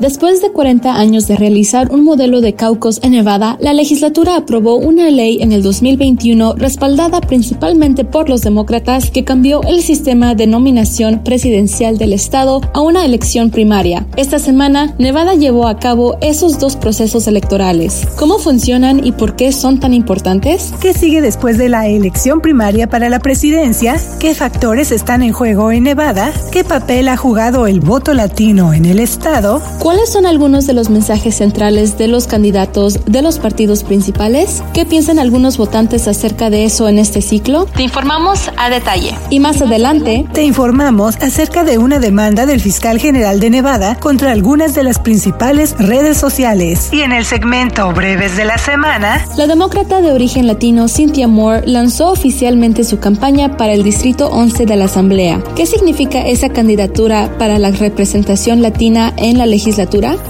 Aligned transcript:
Después 0.00 0.40
de 0.40 0.50
40 0.50 0.94
años 0.94 1.26
de 1.26 1.36
realizar 1.36 1.92
un 1.92 2.04
modelo 2.04 2.40
de 2.40 2.54
caucus 2.54 3.00
en 3.02 3.10
Nevada, 3.10 3.58
la 3.60 3.74
legislatura 3.74 4.34
aprobó 4.34 4.76
una 4.76 5.10
ley 5.10 5.42
en 5.42 5.52
el 5.52 5.62
2021 5.62 6.54
respaldada 6.54 7.20
principalmente 7.20 8.06
por 8.06 8.30
los 8.30 8.40
demócratas 8.40 9.10
que 9.10 9.24
cambió 9.24 9.60
el 9.64 9.82
sistema 9.82 10.34
de 10.34 10.46
nominación 10.46 11.22
presidencial 11.22 11.98
del 11.98 12.14
estado 12.14 12.62
a 12.72 12.80
una 12.80 13.04
elección 13.04 13.50
primaria. 13.50 14.06
Esta 14.16 14.38
semana, 14.38 14.94
Nevada 14.98 15.34
llevó 15.34 15.68
a 15.68 15.78
cabo 15.78 16.16
esos 16.22 16.58
dos 16.58 16.76
procesos 16.76 17.26
electorales. 17.26 18.08
¿Cómo 18.16 18.38
funcionan 18.38 19.06
y 19.06 19.12
por 19.12 19.36
qué 19.36 19.52
son 19.52 19.80
tan 19.80 19.92
importantes? 19.92 20.72
¿Qué 20.80 20.94
sigue 20.94 21.20
después 21.20 21.58
de 21.58 21.68
la 21.68 21.88
elección 21.88 22.40
primaria 22.40 22.88
para 22.88 23.10
la 23.10 23.18
presidencia? 23.18 24.00
¿Qué 24.18 24.34
factores 24.34 24.92
están 24.92 25.22
en 25.22 25.34
juego 25.34 25.72
en 25.72 25.84
Nevada? 25.84 26.32
¿Qué 26.50 26.64
papel 26.64 27.08
ha 27.08 27.18
jugado 27.18 27.66
el 27.66 27.80
voto 27.80 28.14
latino 28.14 28.72
en 28.72 28.86
el 28.86 28.98
estado? 28.98 29.60
¿Cuáles 29.90 30.12
son 30.12 30.24
algunos 30.24 30.68
de 30.68 30.72
los 30.72 30.88
mensajes 30.88 31.34
centrales 31.34 31.98
de 31.98 32.06
los 32.06 32.28
candidatos 32.28 33.04
de 33.06 33.22
los 33.22 33.40
partidos 33.40 33.82
principales? 33.82 34.62
¿Qué 34.72 34.86
piensan 34.86 35.18
algunos 35.18 35.58
votantes 35.58 36.06
acerca 36.06 36.48
de 36.48 36.64
eso 36.64 36.88
en 36.88 37.00
este 37.00 37.20
ciclo? 37.20 37.66
Te 37.74 37.82
informamos 37.82 38.52
a 38.56 38.70
detalle. 38.70 39.16
Y 39.30 39.40
más 39.40 39.60
adelante, 39.60 40.26
te 40.32 40.44
informamos 40.44 41.16
acerca 41.16 41.64
de 41.64 41.78
una 41.78 41.98
demanda 41.98 42.46
del 42.46 42.60
fiscal 42.60 43.00
general 43.00 43.40
de 43.40 43.50
Nevada 43.50 43.96
contra 43.96 44.30
algunas 44.30 44.76
de 44.76 44.84
las 44.84 45.00
principales 45.00 45.74
redes 45.76 46.16
sociales. 46.16 46.90
Y 46.92 47.00
en 47.00 47.10
el 47.10 47.24
segmento 47.24 47.92
Breves 47.92 48.36
de 48.36 48.44
la 48.44 48.58
Semana, 48.58 49.26
la 49.36 49.48
demócrata 49.48 50.00
de 50.00 50.12
origen 50.12 50.46
latino 50.46 50.86
Cynthia 50.86 51.26
Moore 51.26 51.66
lanzó 51.66 52.12
oficialmente 52.12 52.84
su 52.84 53.00
campaña 53.00 53.56
para 53.56 53.72
el 53.72 53.82
Distrito 53.82 54.28
11 54.28 54.66
de 54.66 54.76
la 54.76 54.84
Asamblea. 54.84 55.42
¿Qué 55.56 55.66
significa 55.66 56.24
esa 56.28 56.48
candidatura 56.50 57.36
para 57.40 57.58
la 57.58 57.72
representación 57.72 58.62
latina 58.62 59.12
en 59.16 59.36
la 59.36 59.46
legislatura? 59.46 59.79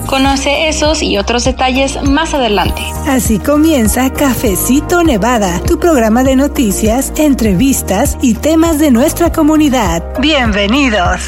Conoce 0.06 0.68
esos 0.68 1.02
y 1.02 1.18
otros 1.18 1.44
detalles 1.44 2.02
más 2.02 2.34
adelante. 2.34 2.82
Así 3.06 3.38
comienza 3.38 4.12
Cafecito 4.12 5.02
Nevada, 5.02 5.60
tu 5.66 5.78
programa 5.78 6.22
de 6.22 6.36
noticias, 6.36 7.12
entrevistas 7.16 8.18
y 8.22 8.34
temas 8.34 8.78
de 8.78 8.90
nuestra 8.90 9.32
comunidad. 9.32 10.02
Bienvenidos. 10.20 11.20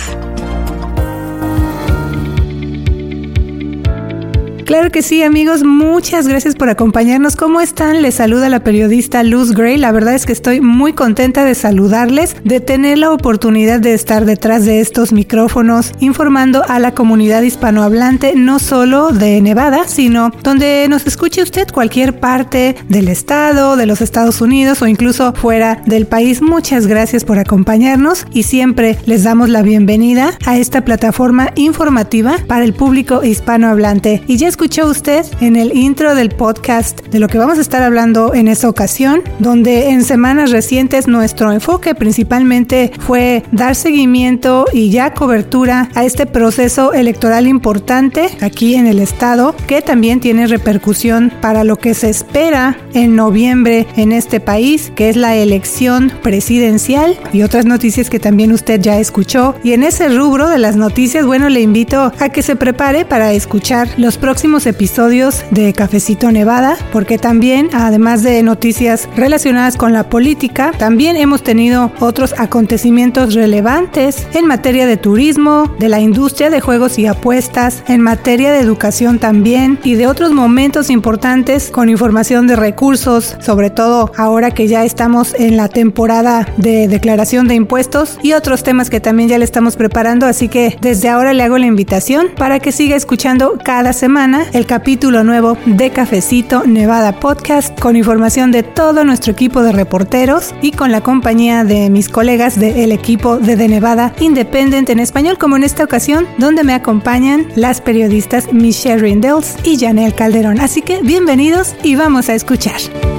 Claro 4.64 4.90
que 4.90 5.02
sí, 5.02 5.22
amigos. 5.22 5.64
Muchas 5.64 6.28
gracias 6.28 6.54
por 6.54 6.68
acompañarnos. 6.68 7.34
¿Cómo 7.34 7.60
están? 7.60 8.00
Les 8.00 8.14
saluda 8.14 8.48
la 8.48 8.62
periodista 8.62 9.24
Luz 9.24 9.52
Gray. 9.52 9.76
La 9.76 9.90
verdad 9.90 10.14
es 10.14 10.24
que 10.24 10.32
estoy 10.32 10.60
muy 10.60 10.92
contenta 10.92 11.44
de 11.44 11.56
saludarles, 11.56 12.36
de 12.44 12.60
tener 12.60 12.98
la 12.98 13.10
oportunidad 13.10 13.80
de 13.80 13.92
estar 13.92 14.24
detrás 14.24 14.64
de 14.64 14.80
estos 14.80 15.12
micrófonos 15.12 15.92
informando 15.98 16.62
a 16.68 16.78
la 16.78 16.94
comunidad 16.94 17.42
hispanohablante, 17.42 18.34
no 18.36 18.60
solo 18.60 19.10
de 19.10 19.40
Nevada, 19.40 19.88
sino 19.88 20.30
donde 20.44 20.86
nos 20.88 21.06
escuche 21.06 21.42
usted 21.42 21.66
cualquier 21.72 22.20
parte 22.20 22.76
del 22.88 23.08
estado, 23.08 23.76
de 23.76 23.86
los 23.86 24.00
Estados 24.00 24.40
Unidos 24.40 24.80
o 24.80 24.86
incluso 24.86 25.32
fuera 25.32 25.82
del 25.86 26.06
país. 26.06 26.40
Muchas 26.40 26.86
gracias 26.86 27.24
por 27.24 27.38
acompañarnos 27.38 28.26
y 28.32 28.44
siempre 28.44 28.96
les 29.06 29.24
damos 29.24 29.48
la 29.48 29.62
bienvenida 29.62 30.38
a 30.46 30.56
esta 30.56 30.84
plataforma 30.84 31.50
informativa 31.56 32.36
para 32.46 32.64
el 32.64 32.74
público 32.74 33.24
hispanohablante. 33.24 34.22
Y 34.28 34.36
ya 34.36 34.51
escuchó 34.52 34.86
usted 34.86 35.24
en 35.40 35.56
el 35.56 35.74
intro 35.74 36.14
del 36.14 36.28
podcast 36.28 37.00
de 37.06 37.18
lo 37.18 37.26
que 37.26 37.38
vamos 37.38 37.56
a 37.56 37.62
estar 37.62 37.82
hablando 37.82 38.34
en 38.34 38.48
esta 38.48 38.68
ocasión, 38.68 39.22
donde 39.38 39.88
en 39.88 40.04
semanas 40.04 40.50
recientes 40.50 41.08
nuestro 41.08 41.52
enfoque 41.52 41.94
principalmente 41.94 42.92
fue 42.98 43.44
dar 43.50 43.74
seguimiento 43.74 44.66
y 44.70 44.90
ya 44.90 45.14
cobertura 45.14 45.88
a 45.94 46.04
este 46.04 46.26
proceso 46.26 46.92
electoral 46.92 47.46
importante 47.46 48.28
aquí 48.42 48.74
en 48.74 48.86
el 48.86 48.98
estado, 48.98 49.56
que 49.66 49.80
también 49.80 50.20
tiene 50.20 50.46
repercusión 50.46 51.32
para 51.40 51.64
lo 51.64 51.76
que 51.76 51.94
se 51.94 52.10
espera 52.10 52.76
en 52.92 53.16
noviembre 53.16 53.86
en 53.96 54.12
este 54.12 54.38
país, 54.38 54.92
que 54.94 55.08
es 55.08 55.16
la 55.16 55.34
elección 55.34 56.12
presidencial 56.22 57.18
y 57.32 57.40
otras 57.40 57.64
noticias 57.64 58.10
que 58.10 58.20
también 58.20 58.52
usted 58.52 58.82
ya 58.82 58.98
escuchó. 58.98 59.54
Y 59.64 59.72
en 59.72 59.82
ese 59.82 60.10
rubro 60.10 60.50
de 60.50 60.58
las 60.58 60.76
noticias, 60.76 61.24
bueno, 61.24 61.48
le 61.48 61.62
invito 61.62 62.12
a 62.18 62.28
que 62.28 62.42
se 62.42 62.54
prepare 62.54 63.06
para 63.06 63.32
escuchar 63.32 63.88
los 63.96 64.18
próximos 64.18 64.41
episodios 64.42 65.44
de 65.52 65.72
Cafecito 65.72 66.32
Nevada, 66.32 66.76
porque 66.90 67.16
también, 67.16 67.70
además 67.72 68.24
de 68.24 68.42
noticias 68.42 69.08
relacionadas 69.16 69.76
con 69.76 69.92
la 69.92 70.08
política, 70.08 70.72
también 70.76 71.16
hemos 71.16 71.44
tenido 71.44 71.92
otros 72.00 72.34
acontecimientos 72.36 73.34
relevantes 73.34 74.26
en 74.34 74.46
materia 74.46 74.84
de 74.84 74.96
turismo, 74.96 75.72
de 75.78 75.88
la 75.88 76.00
industria 76.00 76.50
de 76.50 76.60
juegos 76.60 76.98
y 76.98 77.06
apuestas, 77.06 77.84
en 77.86 78.00
materia 78.00 78.50
de 78.50 78.58
educación 78.58 79.20
también 79.20 79.78
y 79.84 79.94
de 79.94 80.08
otros 80.08 80.32
momentos 80.32 80.90
importantes 80.90 81.70
con 81.70 81.88
información 81.88 82.48
de 82.48 82.56
recursos, 82.56 83.36
sobre 83.40 83.70
todo 83.70 84.10
ahora 84.16 84.50
que 84.50 84.66
ya 84.66 84.84
estamos 84.84 85.34
en 85.34 85.56
la 85.56 85.68
temporada 85.68 86.48
de 86.56 86.88
declaración 86.88 87.46
de 87.46 87.54
impuestos 87.54 88.18
y 88.22 88.32
otros 88.32 88.64
temas 88.64 88.90
que 88.90 89.00
también 89.00 89.28
ya 89.28 89.38
le 89.38 89.44
estamos 89.44 89.76
preparando, 89.76 90.26
así 90.26 90.48
que 90.48 90.76
desde 90.80 91.08
ahora 91.08 91.32
le 91.32 91.44
hago 91.44 91.58
la 91.58 91.66
invitación 91.66 92.26
para 92.36 92.58
que 92.58 92.72
siga 92.72 92.96
escuchando 92.96 93.56
cada 93.64 93.92
semana 93.92 94.31
el 94.40 94.66
capítulo 94.66 95.24
nuevo 95.24 95.58
de 95.66 95.90
Cafecito 95.90 96.64
Nevada 96.64 97.20
Podcast 97.20 97.78
con 97.78 97.96
información 97.96 98.50
de 98.50 98.62
todo 98.62 99.04
nuestro 99.04 99.32
equipo 99.32 99.62
de 99.62 99.72
reporteros 99.72 100.54
y 100.62 100.72
con 100.72 100.90
la 100.90 101.02
compañía 101.02 101.64
de 101.64 101.90
mis 101.90 102.08
colegas 102.08 102.58
del 102.58 102.92
equipo 102.92 103.38
de 103.38 103.56
The 103.56 103.68
Nevada 103.68 104.14
Independent 104.20 104.88
en 104.90 105.00
español, 105.00 105.38
como 105.38 105.56
en 105.56 105.64
esta 105.64 105.84
ocasión, 105.84 106.26
donde 106.38 106.64
me 106.64 106.74
acompañan 106.74 107.46
las 107.56 107.80
periodistas 107.80 108.52
Michelle 108.52 109.02
Rindels 109.02 109.56
y 109.64 109.78
Janelle 109.78 110.14
Calderón. 110.14 110.60
Así 110.60 110.82
que 110.82 111.02
bienvenidos 111.02 111.74
y 111.82 111.96
vamos 111.96 112.28
a 112.28 112.34
escuchar. 112.34 113.11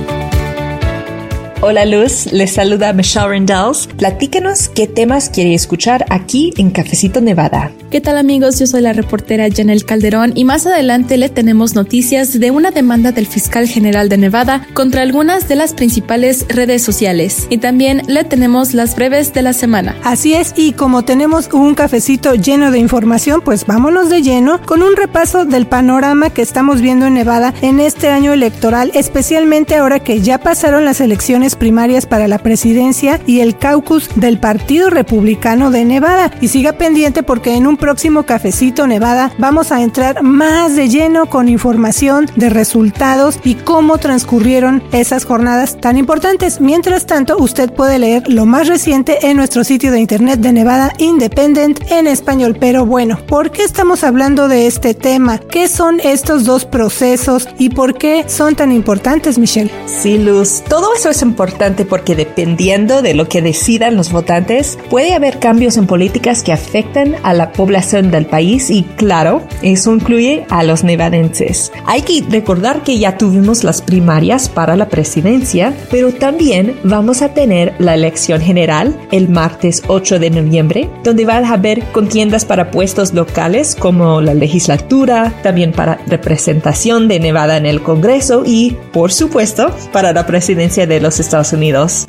Hola 1.65 1.85
Luz, 1.85 2.29
les 2.33 2.51
saluda 2.51 2.91
Michelle 2.91 3.29
Rindels. 3.29 3.87
Platícanos 3.97 4.67
qué 4.67 4.85
temas 4.85 5.29
quiere 5.29 5.53
escuchar 5.53 6.05
aquí 6.09 6.53
en 6.57 6.71
Cafecito 6.71 7.21
Nevada. 7.21 7.71
¿Qué 7.89 8.01
tal 8.01 8.17
amigos? 8.17 8.59
Yo 8.59 8.67
soy 8.67 8.81
la 8.81 8.91
reportera 8.91 9.47
Janelle 9.49 9.85
Calderón 9.85 10.33
y 10.35 10.43
más 10.43 10.65
adelante 10.65 11.15
le 11.15 11.29
tenemos 11.29 11.73
noticias 11.73 12.37
de 12.37 12.51
una 12.51 12.71
demanda 12.71 13.13
del 13.13 13.27
fiscal 13.27 13.65
general 13.67 14.09
de 14.09 14.17
Nevada 14.17 14.67
contra 14.73 15.03
algunas 15.03 15.47
de 15.47 15.55
las 15.55 15.73
principales 15.73 16.45
redes 16.49 16.81
sociales. 16.81 17.47
Y 17.49 17.59
también 17.59 18.01
le 18.07 18.25
tenemos 18.25 18.73
las 18.73 18.95
breves 18.97 19.31
de 19.33 19.43
la 19.43 19.53
semana. 19.53 19.95
Así 20.03 20.33
es, 20.33 20.53
y 20.57 20.73
como 20.73 21.05
tenemos 21.05 21.47
un 21.53 21.75
cafecito 21.75 22.35
lleno 22.35 22.71
de 22.71 22.79
información, 22.79 23.41
pues 23.41 23.65
vámonos 23.65 24.09
de 24.09 24.21
lleno 24.21 24.59
con 24.65 24.83
un 24.83 24.97
repaso 24.97 25.45
del 25.45 25.67
panorama 25.67 26.29
que 26.31 26.41
estamos 26.41 26.81
viendo 26.81 27.05
en 27.05 27.13
Nevada 27.13 27.53
en 27.61 27.79
este 27.79 28.09
año 28.09 28.33
electoral, 28.33 28.91
especialmente 28.95 29.75
ahora 29.75 29.99
que 29.99 30.19
ya 30.19 30.39
pasaron 30.39 30.83
las 30.83 30.99
elecciones 30.99 31.52
primarias 31.55 32.05
para 32.05 32.27
la 32.27 32.39
presidencia 32.39 33.19
y 33.25 33.39
el 33.39 33.57
caucus 33.57 34.09
del 34.15 34.39
Partido 34.39 34.89
Republicano 34.89 35.71
de 35.71 35.85
Nevada. 35.85 36.31
Y 36.41 36.47
siga 36.47 36.73
pendiente 36.73 37.23
porque 37.23 37.55
en 37.55 37.67
un 37.67 37.77
próximo 37.77 38.23
cafecito 38.23 38.87
Nevada 38.87 39.31
vamos 39.37 39.71
a 39.71 39.81
entrar 39.81 40.23
más 40.23 40.75
de 40.75 40.89
lleno 40.89 41.27
con 41.27 41.49
información 41.49 42.29
de 42.35 42.49
resultados 42.49 43.39
y 43.43 43.55
cómo 43.55 43.97
transcurrieron 43.97 44.83
esas 44.91 45.25
jornadas 45.25 45.79
tan 45.79 45.97
importantes. 45.97 46.59
Mientras 46.59 47.05
tanto, 47.05 47.37
usted 47.37 47.71
puede 47.71 47.99
leer 47.99 48.23
lo 48.27 48.45
más 48.45 48.67
reciente 48.67 49.27
en 49.27 49.37
nuestro 49.37 49.63
sitio 49.63 49.91
de 49.91 49.99
internet 49.99 50.39
de 50.39 50.53
Nevada 50.53 50.93
Independent 50.97 51.79
en 51.91 52.07
español. 52.07 52.57
Pero 52.59 52.85
bueno, 52.85 53.19
¿por 53.27 53.51
qué 53.51 53.63
estamos 53.63 54.03
hablando 54.03 54.47
de 54.47 54.67
este 54.67 54.93
tema? 54.93 55.37
¿Qué 55.37 55.67
son 55.67 55.99
estos 55.99 56.45
dos 56.45 56.65
procesos 56.65 57.47
y 57.57 57.69
por 57.69 57.95
qué 57.97 58.25
son 58.27 58.55
tan 58.55 58.71
importantes, 58.71 59.37
Michelle? 59.37 59.71
Sí, 59.85 60.17
Luz, 60.17 60.63
todo 60.67 60.93
eso 60.95 61.09
es 61.09 61.21
importante 61.21 61.42
importante 61.43 61.83
porque 61.83 62.15
dependiendo 62.15 63.01
de 63.01 63.13
lo 63.13 63.27
que 63.27 63.41
decidan 63.41 63.97
los 63.97 64.13
votantes, 64.13 64.79
puede 64.89 65.13
haber 65.13 65.39
cambios 65.39 65.75
en 65.75 65.87
políticas 65.87 66.41
que 66.41 66.53
afecten 66.53 67.17
a 67.23 67.33
la 67.33 67.51
población 67.51 68.11
del 68.11 68.25
país 68.25 68.69
y 68.69 68.83
claro, 68.83 69.41
eso 69.61 69.93
incluye 69.93 70.45
a 70.49 70.63
los 70.63 70.85
nevadenses. 70.85 71.73
Hay 71.85 72.03
que 72.03 72.23
recordar 72.29 72.81
que 72.83 72.97
ya 72.97 73.17
tuvimos 73.17 73.65
las 73.65 73.81
primarias 73.81 74.47
para 74.47 74.77
la 74.77 74.87
presidencia, 74.87 75.73
pero 75.91 76.13
también 76.13 76.77
vamos 76.85 77.21
a 77.21 77.33
tener 77.33 77.73
la 77.77 77.93
elección 77.93 78.39
general 78.39 78.97
el 79.11 79.27
martes 79.27 79.83
8 79.87 80.19
de 80.19 80.29
noviembre, 80.29 80.89
donde 81.03 81.25
van 81.25 81.43
a 81.43 81.55
haber 81.55 81.83
contiendas 81.91 82.45
para 82.45 82.71
puestos 82.71 83.13
locales 83.13 83.75
como 83.77 84.21
la 84.21 84.33
legislatura, 84.33 85.33
también 85.43 85.73
para 85.73 85.99
representación 86.07 87.09
de 87.09 87.19
Nevada 87.19 87.57
en 87.57 87.65
el 87.65 87.83
Congreso 87.83 88.43
y, 88.45 88.77
por 88.93 89.11
supuesto, 89.11 89.75
para 89.91 90.13
la 90.13 90.25
presidencia 90.25 90.87
de 90.87 91.01
los 91.01 91.19
Estados 91.19 91.32